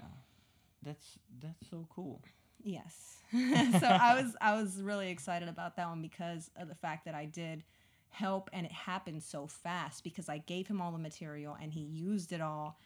that's 0.83 1.19
that's 1.41 1.69
so 1.69 1.87
cool. 1.89 2.21
Yes. 2.63 3.17
so 3.31 3.87
I 3.87 4.21
was 4.21 4.35
I 4.41 4.59
was 4.59 4.81
really 4.81 5.09
excited 5.09 5.47
about 5.49 5.75
that 5.75 5.87
one 5.87 6.01
because 6.01 6.49
of 6.55 6.67
the 6.69 6.75
fact 6.75 7.05
that 7.05 7.13
I 7.15 7.25
did 7.25 7.63
help 8.09 8.49
and 8.53 8.65
it 8.65 8.71
happened 8.71 9.21
so 9.21 9.47
fast 9.47 10.03
because 10.03 10.29
I 10.29 10.39
gave 10.39 10.67
him 10.67 10.81
all 10.81 10.91
the 10.91 10.97
material 10.97 11.55
and 11.61 11.71
he 11.71 11.81
used 11.81 12.31
it 12.31 12.41
all. 12.41 12.79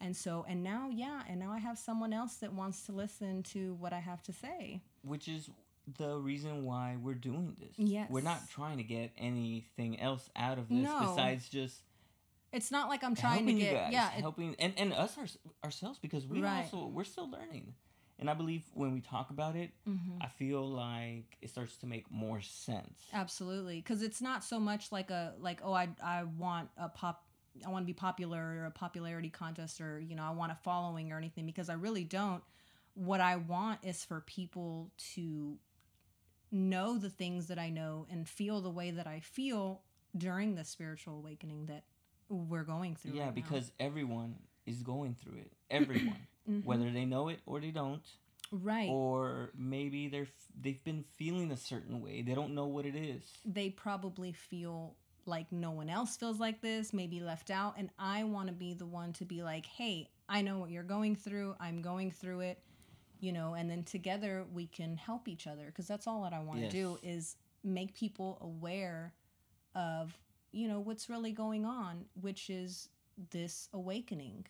And 0.00 0.14
so 0.14 0.44
and 0.48 0.62
now 0.62 0.90
yeah, 0.92 1.22
and 1.28 1.40
now 1.40 1.52
I 1.52 1.58
have 1.58 1.78
someone 1.78 2.12
else 2.12 2.34
that 2.36 2.52
wants 2.52 2.82
to 2.86 2.92
listen 2.92 3.42
to 3.44 3.74
what 3.74 3.92
I 3.92 4.00
have 4.00 4.22
to 4.24 4.32
say. 4.32 4.80
Which 5.02 5.28
is 5.28 5.48
the 5.98 6.18
reason 6.18 6.64
why 6.64 6.96
we're 7.00 7.14
doing 7.14 7.56
this. 7.58 7.74
Yes. 7.76 8.10
We're 8.10 8.20
not 8.20 8.40
trying 8.50 8.76
to 8.78 8.82
get 8.82 9.12
anything 9.16 10.00
else 10.00 10.28
out 10.34 10.58
of 10.58 10.68
this 10.68 10.78
No. 10.84 10.98
besides 11.10 11.48
just 11.48 11.80
It's 12.52 12.70
not 12.70 12.88
like 12.88 13.02
I'm 13.04 13.14
trying 13.14 13.44
to 13.46 13.52
helping 13.52 13.58
get 13.58 13.70
you 13.70 13.76
guys, 13.76 13.92
yeah, 13.92 14.16
it- 14.16 14.20
helping 14.20 14.54
and, 14.58 14.72
and 14.78 14.92
us 14.92 15.16
our, 15.18 15.26
ourselves 15.64 15.98
because 15.98 16.26
we 16.26 16.40
Right. 16.40 16.62
also 16.64 16.86
we're 16.86 17.04
still 17.04 17.30
learning. 17.30 17.74
And 18.18 18.30
I 18.30 18.34
believe 18.34 18.62
when 18.72 18.94
we 18.94 19.00
talk 19.02 19.28
about 19.30 19.56
it, 19.56 19.72
mhm. 19.86 20.16
I 20.22 20.28
feel 20.28 20.66
like 20.66 21.36
it 21.42 21.50
starts 21.50 21.76
to 21.78 21.86
make 21.86 22.10
more 22.10 22.40
sense. 22.40 23.02
Absolutely, 23.12 23.76
because 23.80 24.00
it's 24.02 24.22
not 24.22 24.42
so 24.42 24.58
much 24.58 24.90
like 24.90 25.10
a 25.10 25.34
like 25.38 25.60
oh 25.62 25.74
I 25.74 25.88
I 26.02 26.22
want 26.24 26.70
a 26.78 26.88
pop 26.88 27.26
I 27.64 27.68
want 27.70 27.82
to 27.82 27.86
be 27.86 27.92
popular 27.94 28.40
or 28.60 28.64
a 28.66 28.70
popularity 28.70 29.28
contest 29.30 29.80
or 29.80 29.98
you 30.00 30.14
know 30.16 30.22
I 30.24 30.30
want 30.30 30.52
a 30.52 30.54
following 30.54 31.12
or 31.12 31.18
anything 31.18 31.44
because 31.46 31.68
I 31.68 31.74
really 31.74 32.04
don't. 32.04 32.42
What 32.94 33.20
I 33.20 33.36
want 33.36 33.80
is 33.82 34.02
for 34.04 34.20
people 34.22 34.90
to 35.14 35.58
know 36.50 36.96
the 36.98 37.10
things 37.10 37.48
that 37.48 37.58
I 37.58 37.68
know 37.70 38.06
and 38.10 38.26
feel 38.26 38.60
the 38.60 38.70
way 38.70 38.90
that 38.92 39.06
I 39.06 39.20
feel 39.20 39.82
during 40.16 40.54
the 40.54 40.64
spiritual 40.64 41.18
awakening 41.18 41.66
that 41.66 41.84
we're 42.28 42.64
going 42.64 42.96
through. 42.96 43.12
Yeah, 43.12 43.26
right 43.26 43.26
now. 43.28 43.32
because 43.42 43.72
everyone 43.78 44.36
is 44.66 44.82
going 44.82 45.14
through 45.14 45.38
it. 45.38 45.52
Everyone, 45.70 46.26
Mhm. 46.48 46.64
whether 46.64 46.90
they 46.90 47.04
know 47.04 47.28
it 47.28 47.40
or 47.46 47.60
they 47.60 47.70
don't, 47.72 48.02
right, 48.52 48.88
or 48.88 49.50
maybe 49.56 50.08
they're 50.08 50.28
they've 50.60 50.82
been 50.84 51.04
feeling 51.16 51.50
a 51.52 51.56
certain 51.56 52.00
way. 52.00 52.22
They 52.22 52.34
don't 52.34 52.54
know 52.54 52.66
what 52.66 52.86
it 52.86 52.94
is. 52.96 53.22
they 53.44 53.70
probably 53.70 54.32
feel 54.32 54.96
like 55.28 55.50
no 55.50 55.72
one 55.72 55.88
else 55.90 56.16
feels 56.16 56.38
like 56.38 56.60
this, 56.60 56.92
maybe 56.92 57.18
left 57.18 57.50
out. 57.50 57.74
And 57.76 57.90
I 57.98 58.22
want 58.22 58.46
to 58.46 58.52
be 58.54 58.74
the 58.74 58.86
one 58.86 59.12
to 59.14 59.24
be 59.24 59.42
like, 59.42 59.66
hey, 59.66 60.08
I 60.28 60.40
know 60.42 60.58
what 60.60 60.70
you're 60.70 60.84
going 60.84 61.16
through. 61.16 61.56
I'm 61.58 61.82
going 61.82 62.12
through 62.12 62.40
it, 62.40 62.62
you 63.18 63.32
know, 63.32 63.54
and 63.54 63.68
then 63.68 63.82
together 63.82 64.44
we 64.54 64.68
can 64.68 64.96
help 64.96 65.26
each 65.26 65.48
other. 65.48 65.66
Because 65.66 65.88
that's 65.88 66.06
all 66.06 66.22
that 66.22 66.32
I 66.32 66.38
want 66.38 66.60
to 66.60 66.68
do 66.70 66.98
is 67.02 67.34
make 67.64 67.92
people 67.94 68.38
aware 68.40 69.14
of, 69.74 70.16
you 70.56 70.68
know, 70.68 70.80
what's 70.80 71.10
really 71.10 71.32
going 71.32 71.66
on, 71.66 72.06
which 72.18 72.48
is 72.48 72.88
this 73.30 73.68
awakening. 73.74 74.46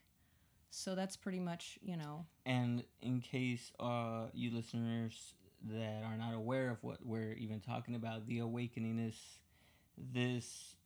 So 0.70 0.94
that's 0.94 1.16
pretty 1.16 1.40
much, 1.40 1.78
you 1.82 1.96
know, 1.96 2.26
And 2.44 2.84
in 3.02 3.20
case 3.20 3.72
uh, 3.80 4.26
you 4.32 4.54
listeners 4.54 5.34
that 5.68 6.02
are 6.04 6.16
not 6.16 6.34
aware 6.34 6.70
of 6.70 6.82
what 6.82 7.04
we're 7.04 7.32
even 7.32 7.60
talking 7.60 7.96
about, 7.96 8.26
the 8.26 8.38
awakening 8.38 8.98
is 9.00 9.16
this 10.12 10.76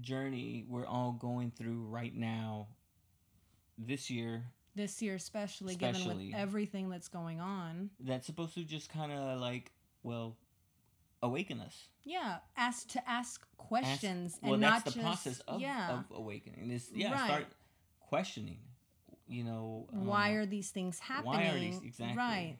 journey 0.00 0.66
we're 0.68 0.86
all 0.86 1.12
going 1.12 1.50
through 1.50 1.84
right 1.84 2.14
now. 2.14 2.66
This 3.78 4.10
year, 4.10 4.44
this 4.76 5.00
year, 5.02 5.14
especially, 5.14 5.74
given 5.76 5.96
Especially. 5.96 6.26
with 6.26 6.36
everything 6.36 6.90
that's 6.90 7.08
going 7.08 7.40
on. 7.40 7.90
that's 8.00 8.26
supposed 8.26 8.54
to 8.54 8.64
just 8.64 8.88
kind 8.88 9.12
of 9.12 9.40
like, 9.40 9.72
well, 10.02 10.36
awaken 11.24 11.60
us. 11.60 11.88
Yeah, 12.04 12.36
ask 12.56 12.88
to 12.90 13.08
ask 13.08 13.44
questions 13.56 14.34
Ask- 14.34 14.42
well, 14.42 14.54
and 14.54 14.62
that's 14.62 14.72
not 14.72 14.84
the 14.84 14.90
just 14.90 15.02
process 15.04 15.40
of, 15.48 15.60
yeah. 15.60 15.98
of 15.98 16.04
awakening. 16.16 16.70
Is 16.70 16.90
yeah, 16.94 17.12
Right. 17.12 17.24
start 17.26 17.46
questioning. 18.00 18.58
You 19.26 19.44
know, 19.44 19.86
um, 19.92 20.04
why 20.06 20.30
are 20.32 20.44
these 20.46 20.70
things 20.70 20.98
happening? 20.98 21.32
why 21.32 21.44
are 21.48 21.58
these 21.58 21.80
exactly 21.82 22.16
Right. 22.16 22.58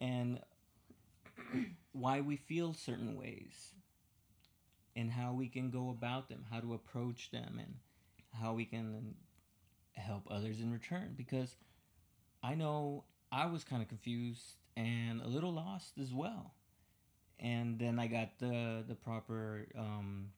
and 0.00 0.40
why 1.92 2.20
we 2.20 2.36
feel 2.36 2.72
certain 2.74 3.16
ways 3.16 3.74
and 4.94 5.10
how 5.10 5.32
we 5.32 5.48
can 5.48 5.70
go 5.70 5.90
about 5.90 6.28
them 6.28 6.44
how 6.50 6.60
to 6.60 6.74
approach 6.74 7.30
them 7.32 7.58
and 7.58 7.74
how 8.32 8.52
we 8.54 8.64
can 8.64 9.16
help 9.94 10.26
others 10.30 10.60
in 10.60 10.70
return 10.72 11.14
because 11.16 11.56
i 12.42 12.54
know 12.54 13.04
i 13.32 13.46
was 13.46 13.64
kind 13.64 13.82
of 13.82 13.88
confused 13.88 14.56
and 14.76 15.20
a 15.22 15.26
little 15.26 15.52
lost 15.52 15.98
as 15.98 16.12
well 16.14 16.54
and 17.40 17.78
then 17.78 17.98
i 17.98 18.06
got 18.06 18.38
the 18.38 18.84
the 18.88 18.94
proper 18.94 19.66
um, 19.78 20.30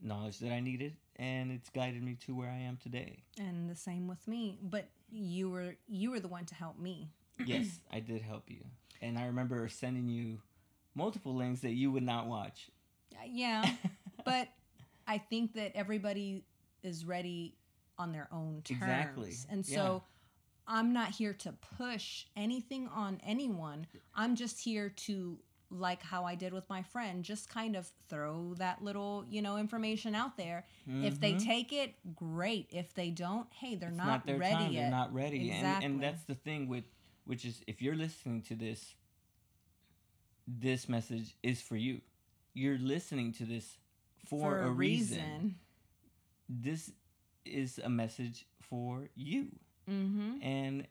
knowledge 0.00 0.38
that 0.38 0.52
i 0.52 0.60
needed 0.60 0.94
and 1.16 1.50
it's 1.50 1.68
guided 1.70 2.02
me 2.02 2.14
to 2.26 2.34
where 2.34 2.50
i 2.50 2.58
am 2.58 2.76
today 2.82 3.22
And 3.38 3.68
the 3.70 3.74
same 3.76 4.06
with 4.08 4.26
me. 4.28 4.58
But 4.62 4.88
you 5.10 5.50
were 5.50 5.76
you 5.88 6.10
were 6.10 6.20
the 6.20 6.28
one 6.28 6.44
to 6.46 6.54
help 6.54 6.78
me. 6.78 7.10
yes, 7.44 7.80
I 7.92 8.00
did 8.00 8.22
help 8.22 8.44
you. 8.48 8.64
And 9.02 9.18
I 9.18 9.26
remember 9.26 9.68
sending 9.68 10.08
you 10.08 10.40
multiple 10.94 11.34
links 11.34 11.60
that 11.60 11.72
you 11.72 11.90
would 11.92 12.02
not 12.02 12.26
watch. 12.26 12.68
Uh, 13.14 13.24
Yeah, 13.30 13.64
but 14.24 14.48
I 15.06 15.18
think 15.18 15.54
that 15.54 15.72
everybody 15.74 16.44
is 16.82 17.04
ready 17.04 17.56
on 17.98 18.12
their 18.12 18.28
own 18.32 18.62
terms. 18.64 18.80
Exactly. 18.82 19.34
And 19.50 19.64
so 19.64 20.02
I'm 20.66 20.92
not 20.92 21.10
here 21.10 21.32
to 21.34 21.54
push 21.78 22.26
anything 22.36 22.88
on 22.88 23.20
anyone. 23.24 23.86
I'm 24.14 24.34
just 24.34 24.58
here 24.60 24.88
to 25.06 25.38
like 25.70 26.02
how 26.02 26.24
I 26.24 26.34
did 26.36 26.52
with 26.52 26.68
my 26.68 26.82
friend, 26.82 27.24
just 27.24 27.48
kind 27.48 27.74
of 27.76 27.90
throw 28.08 28.54
that 28.58 28.82
little, 28.82 29.24
you 29.28 29.42
know, 29.42 29.56
information 29.56 30.14
out 30.14 30.36
there. 30.36 30.64
If 30.86 31.18
they 31.20 31.34
Mhm. 31.34 31.44
take 31.44 31.72
it, 31.72 31.94
great. 32.14 32.68
If 32.70 32.94
they 32.94 33.10
don't, 33.10 33.52
hey, 33.52 33.74
they're 33.74 33.88
it's 33.88 33.98
not, 33.98 34.26
not, 34.26 34.38
ready 34.38 34.54
time, 34.54 34.72
yet. 34.72 34.80
they're 34.82 34.90
not 34.90 35.12
ready. 35.12 35.50
And 35.50 35.58
Exactly. 35.58 35.86
and 35.86 36.02
that's 36.02 36.22
the 36.24 36.34
thing 36.36 36.68
with 36.68 36.84
which 37.24 37.44
is 37.44 37.62
if 37.66 37.82
you're 37.82 37.96
listening 37.96 38.42
to 38.42 38.54
this 38.54 38.94
this 40.46 40.88
message 40.88 41.36
is 41.42 41.60
for 41.60 41.76
you. 41.76 42.00
You're 42.54 42.78
listening 42.78 43.32
to 43.32 43.44
this 43.44 43.78
for, 44.26 44.60
a, 44.60 44.70
reason. 44.70 45.56
This 46.48 46.92
is 47.44 47.78
a 47.78 47.88
message 47.88 48.46
for 48.60 49.08
you. 49.16 49.48
Mm-hmm. 49.90 50.42
And 50.42 50.86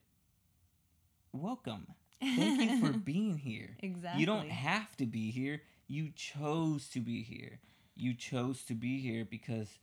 welcome. 1.32 1.88
Thank 2.22 2.72
you 2.72 2.80
for 2.86 2.98
being 2.98 3.38
here. 3.38 3.78
exactly. 3.82 4.20
You 4.20 4.26
don't 4.26 4.50
have 4.50 4.96
to 4.98 5.06
be 5.06 5.32
here. 5.32 5.62
You 5.88 6.12
chose 6.16 6.88
to 6.90 7.00
be 7.00 7.24
here. 7.24 7.60
You 7.96 8.14
chose 8.14 8.64
to 8.64 8.74
be 8.74 9.00
here 9.00 9.26
because 9.26 9.80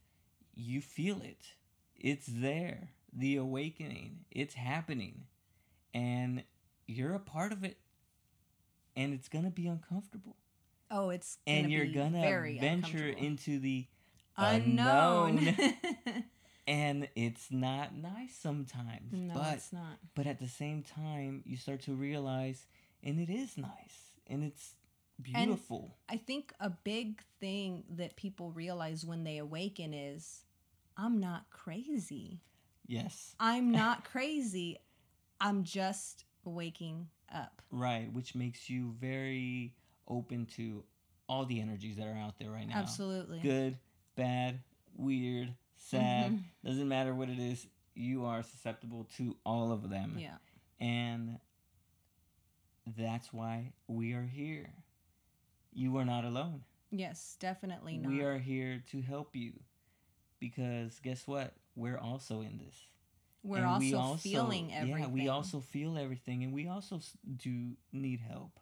you 0.54 0.80
feel 0.80 1.20
it. 1.22 1.54
It's 1.96 2.26
there. 2.26 2.90
The 3.12 3.36
awakening. 3.36 4.24
It's 4.30 4.54
happening. 4.54 5.24
And 5.94 6.44
you're 6.86 7.14
a 7.14 7.20
part 7.20 7.52
of 7.52 7.64
it. 7.64 7.78
And 8.96 9.14
it's 9.14 9.28
going 9.28 9.44
to 9.44 9.50
be 9.50 9.66
uncomfortable. 9.66 10.36
Oh, 10.90 11.08
it's 11.10 11.38
gonna 11.46 11.58
And 11.58 11.72
you're 11.72 11.86
going 11.86 12.12
to 12.12 12.58
venture 12.60 13.08
into 13.08 13.58
the 13.58 13.86
unknown. 14.36 15.56
and 16.66 17.08
it's 17.16 17.50
not 17.50 17.94
nice 17.94 18.34
sometimes. 18.40 19.12
no, 19.12 19.34
but 19.34 19.54
it's 19.54 19.72
not. 19.72 19.98
but 20.14 20.26
at 20.26 20.38
the 20.38 20.48
same 20.48 20.82
time, 20.82 21.42
you 21.44 21.56
start 21.56 21.80
to 21.82 21.94
realize 21.94 22.66
and 23.02 23.18
it 23.18 23.30
is 23.30 23.56
nice 23.58 24.14
and 24.26 24.44
it's 24.44 24.74
beautiful. 25.20 25.96
I 26.08 26.16
think 26.16 26.52
a 26.60 26.70
big 26.70 27.22
thing 27.40 27.84
that 27.96 28.16
people 28.16 28.50
realize 28.52 29.04
when 29.04 29.24
they 29.24 29.38
awaken 29.38 29.92
is 29.94 30.44
I'm 30.96 31.20
not 31.20 31.50
crazy. 31.50 32.40
yes. 32.86 33.34
I'm 33.40 33.70
not 33.82 34.04
crazy. 34.04 34.78
I'm 35.40 35.64
just 35.64 36.24
waking 36.44 37.08
up. 37.34 37.62
Right, 37.70 38.12
which 38.12 38.34
makes 38.34 38.68
you 38.70 38.94
very 39.00 39.74
open 40.06 40.46
to 40.56 40.84
all 41.28 41.44
the 41.46 41.60
energies 41.60 41.96
that 41.96 42.06
are 42.06 42.16
out 42.18 42.38
there 42.38 42.50
right 42.50 42.68
now. 42.68 42.76
Absolutely. 42.76 43.40
Good, 43.40 43.78
bad, 44.16 44.60
weird, 44.96 45.54
sad, 45.86 46.32
Mhm. 46.32 46.44
doesn't 46.64 46.88
matter 46.88 47.14
what 47.14 47.28
it 47.28 47.38
is. 47.38 47.66
you 47.94 48.24
are 48.24 48.42
susceptible 48.42 49.04
to 49.04 49.36
all 49.44 49.70
of 49.70 49.90
them. 49.90 50.18
Yeah. 50.18 50.38
And 50.80 51.38
that's 52.86 53.32
why 53.34 53.74
we 53.86 54.14
are 54.14 54.24
here. 54.26 54.72
You 55.74 55.96
are 55.98 56.04
not 56.06 56.24
alone. 56.24 56.64
Yes, 56.90 57.36
definitely 57.38 57.98
not. 57.98 58.10
We 58.10 58.22
are 58.22 58.38
here 58.38 58.82
to 58.92 59.02
help 59.02 59.36
you 59.36 59.52
because 60.38 61.00
guess 61.00 61.26
what? 61.26 61.54
We're 61.76 61.98
also 61.98 62.40
in 62.40 62.56
this. 62.56 62.86
We're 63.42 63.58
And 63.58 63.66
also, 63.66 63.80
we 63.80 63.92
also- 63.94 64.28
feeling 64.30 64.72
everything. 64.72 65.02
Yeah, 65.02 65.08
we 65.08 65.28
also 65.28 65.60
feel 65.60 65.98
everything 65.98 66.44
and 66.44 66.52
we 66.54 66.68
also 66.68 67.00
do 67.36 67.76
need 67.92 68.20
help. 68.20 68.58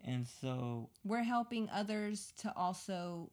And 0.00 0.26
so, 0.26 0.90
we're 1.04 1.22
helping 1.22 1.68
others 1.70 2.32
to 2.38 2.52
also 2.56 3.30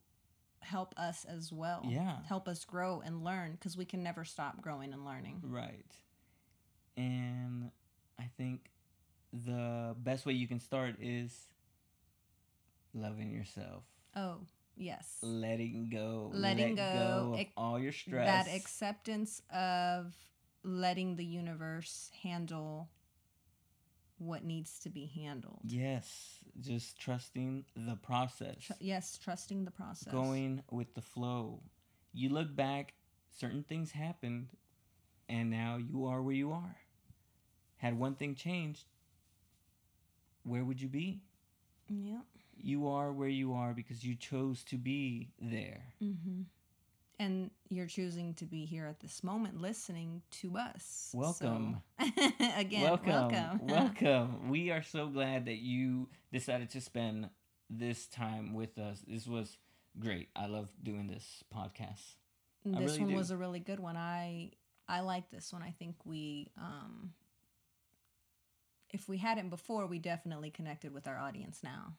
help 0.59 0.93
us 0.97 1.25
as 1.25 1.51
well. 1.51 1.83
Yeah. 1.87 2.17
Help 2.27 2.47
us 2.47 2.65
grow 2.65 3.01
and 3.05 3.23
learn 3.23 3.53
because 3.53 3.77
we 3.77 3.85
can 3.85 4.03
never 4.03 4.25
stop 4.25 4.61
growing 4.61 4.93
and 4.93 5.05
learning. 5.05 5.41
right. 5.43 5.85
And 6.95 7.71
I 8.19 8.29
think 8.37 8.71
the 9.31 9.95
best 9.99 10.25
way 10.25 10.33
you 10.33 10.47
can 10.47 10.59
start 10.59 10.95
is 10.99 11.31
loving 12.93 13.31
yourself, 13.31 13.83
Oh, 14.15 14.39
yes. 14.75 15.17
letting 15.21 15.89
go, 15.89 16.31
Letting 16.33 16.75
let 16.75 16.93
go, 16.93 17.31
of 17.33 17.39
ac- 17.39 17.51
all 17.55 17.79
your 17.79 17.91
stress. 17.91 18.45
That 18.47 18.53
acceptance 18.55 19.41
of 19.53 20.15
letting 20.63 21.15
the 21.15 21.25
universe 21.25 22.09
handle 22.23 22.89
what 24.17 24.43
needs 24.43 24.79
to 24.79 24.89
be 24.89 25.05
handled. 25.05 25.59
Yes, 25.63 26.39
just 26.59 26.99
trusting 26.99 27.65
the 27.75 27.95
process. 27.95 28.55
Tr- 28.61 28.73
yes, 28.79 29.17
trusting 29.17 29.65
the 29.65 29.71
process. 29.71 30.11
going 30.11 30.63
with 30.71 30.93
the 30.95 31.01
flow. 31.01 31.61
You 32.13 32.29
look 32.29 32.55
back, 32.55 32.93
certain 33.31 33.63
things 33.63 33.91
happened, 33.91 34.49
and 35.29 35.49
now 35.49 35.77
you 35.77 36.05
are 36.05 36.21
where 36.21 36.35
you 36.35 36.51
are. 36.51 36.77
Had 37.77 37.99
one 37.99 38.15
thing 38.15 38.33
changed, 38.33 38.85
where 40.43 40.63
would 40.63 40.81
you 40.81 40.87
be? 40.87 41.21
Yeah. 41.87 42.21
You 42.55 42.87
are 42.87 43.11
where 43.11 43.29
you 43.29 43.53
are 43.53 43.73
because 43.73 44.03
you 44.03 44.15
chose 44.15 44.63
to 44.65 44.77
be 44.77 45.29
there. 45.39 45.93
Mm-hmm. 46.01 46.41
And 47.19 47.49
you're 47.69 47.87
choosing 47.87 48.35
to 48.35 48.45
be 48.45 48.65
here 48.65 48.85
at 48.85 48.99
this 48.99 49.23
moment 49.23 49.59
listening 49.59 50.21
to 50.41 50.57
us. 50.57 51.11
Welcome. 51.13 51.81
So- 51.99 52.05
Again, 52.57 52.83
welcome. 52.83 53.11
welcome. 53.11 53.59
welcome. 53.67 54.49
We 54.49 54.69
are 54.71 54.83
so 54.83 55.07
glad 55.07 55.45
that 55.45 55.57
you 55.57 56.09
decided 56.31 56.69
to 56.71 56.81
spend 56.81 57.29
this 57.69 58.07
time 58.07 58.53
with 58.53 58.77
us. 58.77 59.03
This 59.07 59.25
was 59.25 59.57
great. 59.99 60.29
I 60.35 60.45
love 60.45 60.69
doing 60.83 61.07
this 61.07 61.43
podcast. 61.53 62.15
This 62.63 62.79
really 62.79 62.99
one 62.99 63.09
do. 63.09 63.15
was 63.15 63.31
a 63.31 63.37
really 63.37 63.59
good 63.59 63.79
one. 63.79 63.97
I 63.97 64.51
I 64.87 65.01
like 65.01 65.29
this 65.31 65.51
one. 65.51 65.63
I 65.63 65.71
think 65.71 65.95
we 66.05 66.51
um 66.57 67.13
if 68.91 69.09
we 69.09 69.17
hadn't 69.17 69.49
before, 69.49 69.85
we 69.85 69.99
definitely 69.99 70.49
connected 70.49 70.93
with 70.93 71.07
our 71.07 71.17
audience 71.17 71.59
now. 71.63 71.93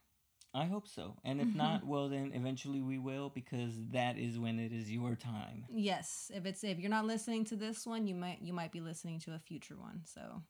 I 0.55 0.65
hope 0.65 0.89
so. 0.89 1.17
And 1.25 1.41
if 1.41 1.49
mm-hmm. 1.49 1.59
not, 1.59 1.87
well 1.87 2.09
then 2.09 2.33
eventually 2.35 2.81
we 2.81 2.99
will 2.99 3.31
because 3.31 3.75
that 3.93 4.19
is 4.19 4.39
when 4.39 4.59
it 4.59 4.73
is 4.73 4.91
your 4.91 5.15
time. 5.15 5.65
Yes, 5.71 6.31
if 6.35 6.47
it's 6.47 6.65
if 6.65 6.79
you're 6.79 6.91
not 6.91 7.05
listening 7.07 7.45
to 7.47 7.57
this 7.57 7.87
one, 7.87 8.07
you 8.07 8.15
might 8.15 8.41
you 8.43 8.53
might 8.53 8.73
be 8.73 8.81
listening 8.81 9.21
to 9.21 9.35
a 9.35 9.39
future 9.39 9.77
one. 9.77 10.03
So, 10.05 10.43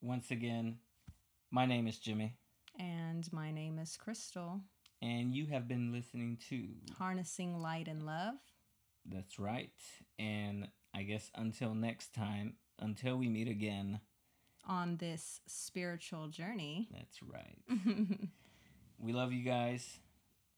Once 0.00 0.30
again, 0.30 0.78
my 1.50 1.66
name 1.66 1.86
is 1.86 1.98
Jimmy 1.98 2.36
and 2.78 3.30
my 3.32 3.50
name 3.50 3.78
is 3.78 3.96
Crystal. 3.96 4.60
and 5.02 5.34
you 5.34 5.46
have 5.46 5.68
been 5.68 5.92
listening 5.92 6.38
to 6.48 6.68
Harnessing 6.98 7.60
light 7.60 7.88
and 7.88 8.04
love. 8.04 8.34
That's 9.04 9.38
right. 9.38 9.70
And 10.18 10.68
I 10.94 11.02
guess 11.02 11.30
until 11.34 11.74
next 11.74 12.14
time, 12.14 12.54
until 12.78 13.16
we 13.16 13.28
meet 13.28 13.48
again, 13.48 14.00
on 14.66 14.96
this 14.96 15.40
spiritual 15.46 16.28
journey. 16.28 16.88
that's 16.92 17.22
right. 17.22 17.58
we 18.98 19.12
love 19.12 19.32
you 19.32 19.42
guys. 19.44 19.98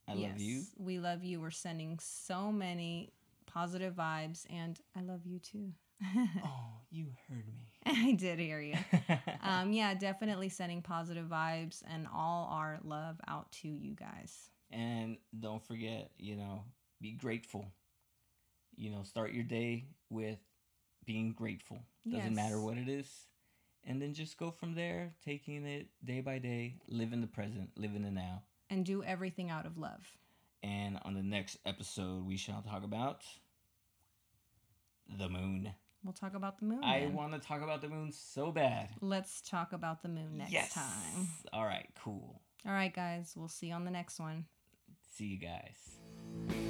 I 0.08 0.14
love 0.14 0.38
you. 0.40 0.62
We 0.78 0.98
love 0.98 1.22
you. 1.24 1.40
We're 1.40 1.50
sending 1.50 1.98
so 2.00 2.50
many 2.50 3.12
positive 3.46 3.94
vibes, 3.94 4.46
and 4.50 4.78
I 4.96 5.02
love 5.02 5.20
you 5.26 5.38
too. 5.38 5.72
Oh, 6.44 6.80
you 6.90 7.06
heard 7.28 7.44
me. 7.46 7.66
I 7.86 8.12
did 8.12 8.38
hear 8.38 8.60
you. 8.60 8.76
Um, 9.42 9.72
yeah, 9.72 9.94
definitely 9.94 10.48
sending 10.48 10.82
positive 10.82 11.26
vibes 11.26 11.82
and 11.92 12.06
all 12.14 12.48
our 12.52 12.78
love 12.84 13.20
out 13.26 13.50
to 13.62 13.68
you 13.68 13.94
guys. 13.94 14.50
and 14.70 15.16
don't 15.38 15.64
forget, 15.66 16.10
you 16.18 16.36
know, 16.36 16.64
be 17.00 17.12
grateful. 17.12 17.66
You 18.76 18.90
know, 18.90 19.02
start 19.02 19.32
your 19.32 19.44
day 19.44 19.86
with 20.10 20.38
being 21.04 21.32
grateful. 21.32 21.78
Doesn't 22.08 22.34
matter 22.34 22.60
what 22.60 22.76
it 22.78 22.88
is. 22.88 23.08
And 23.88 24.02
then 24.02 24.12
just 24.12 24.36
go 24.36 24.50
from 24.50 24.74
there, 24.74 25.14
taking 25.24 25.64
it 25.64 25.86
day 26.04 26.20
by 26.20 26.38
day, 26.38 26.76
live 26.88 27.14
in 27.14 27.22
the 27.22 27.26
present, 27.26 27.70
live 27.74 27.96
in 27.96 28.02
the 28.02 28.10
now. 28.10 28.42
And 28.68 28.84
do 28.84 29.02
everything 29.02 29.48
out 29.48 29.64
of 29.64 29.78
love. 29.78 30.06
And 30.62 30.98
on 31.06 31.14
the 31.14 31.22
next 31.22 31.56
episode, 31.64 32.26
we 32.26 32.36
shall 32.36 32.60
talk 32.60 32.84
about 32.84 33.22
the 35.18 35.30
moon. 35.30 35.72
We'll 36.04 36.12
talk 36.12 36.34
about 36.34 36.58
the 36.58 36.66
moon. 36.66 36.84
I 36.84 37.00
then. 37.00 37.14
want 37.14 37.32
to 37.32 37.38
talk 37.38 37.62
about 37.62 37.80
the 37.80 37.88
moon 37.88 38.12
so 38.12 38.52
bad. 38.52 38.90
Let's 39.00 39.40
talk 39.40 39.72
about 39.72 40.02
the 40.02 40.08
moon 40.08 40.36
next 40.36 40.52
yes. 40.52 40.74
time. 40.74 41.28
All 41.54 41.64
right, 41.64 41.88
cool. 41.98 42.42
All 42.66 42.72
right, 42.72 42.94
guys. 42.94 43.32
We'll 43.34 43.48
see 43.48 43.68
you 43.68 43.74
on 43.74 43.86
the 43.86 43.90
next 43.90 44.20
one. 44.20 44.44
See 45.16 45.24
you 45.24 45.38
guys. 45.38 46.67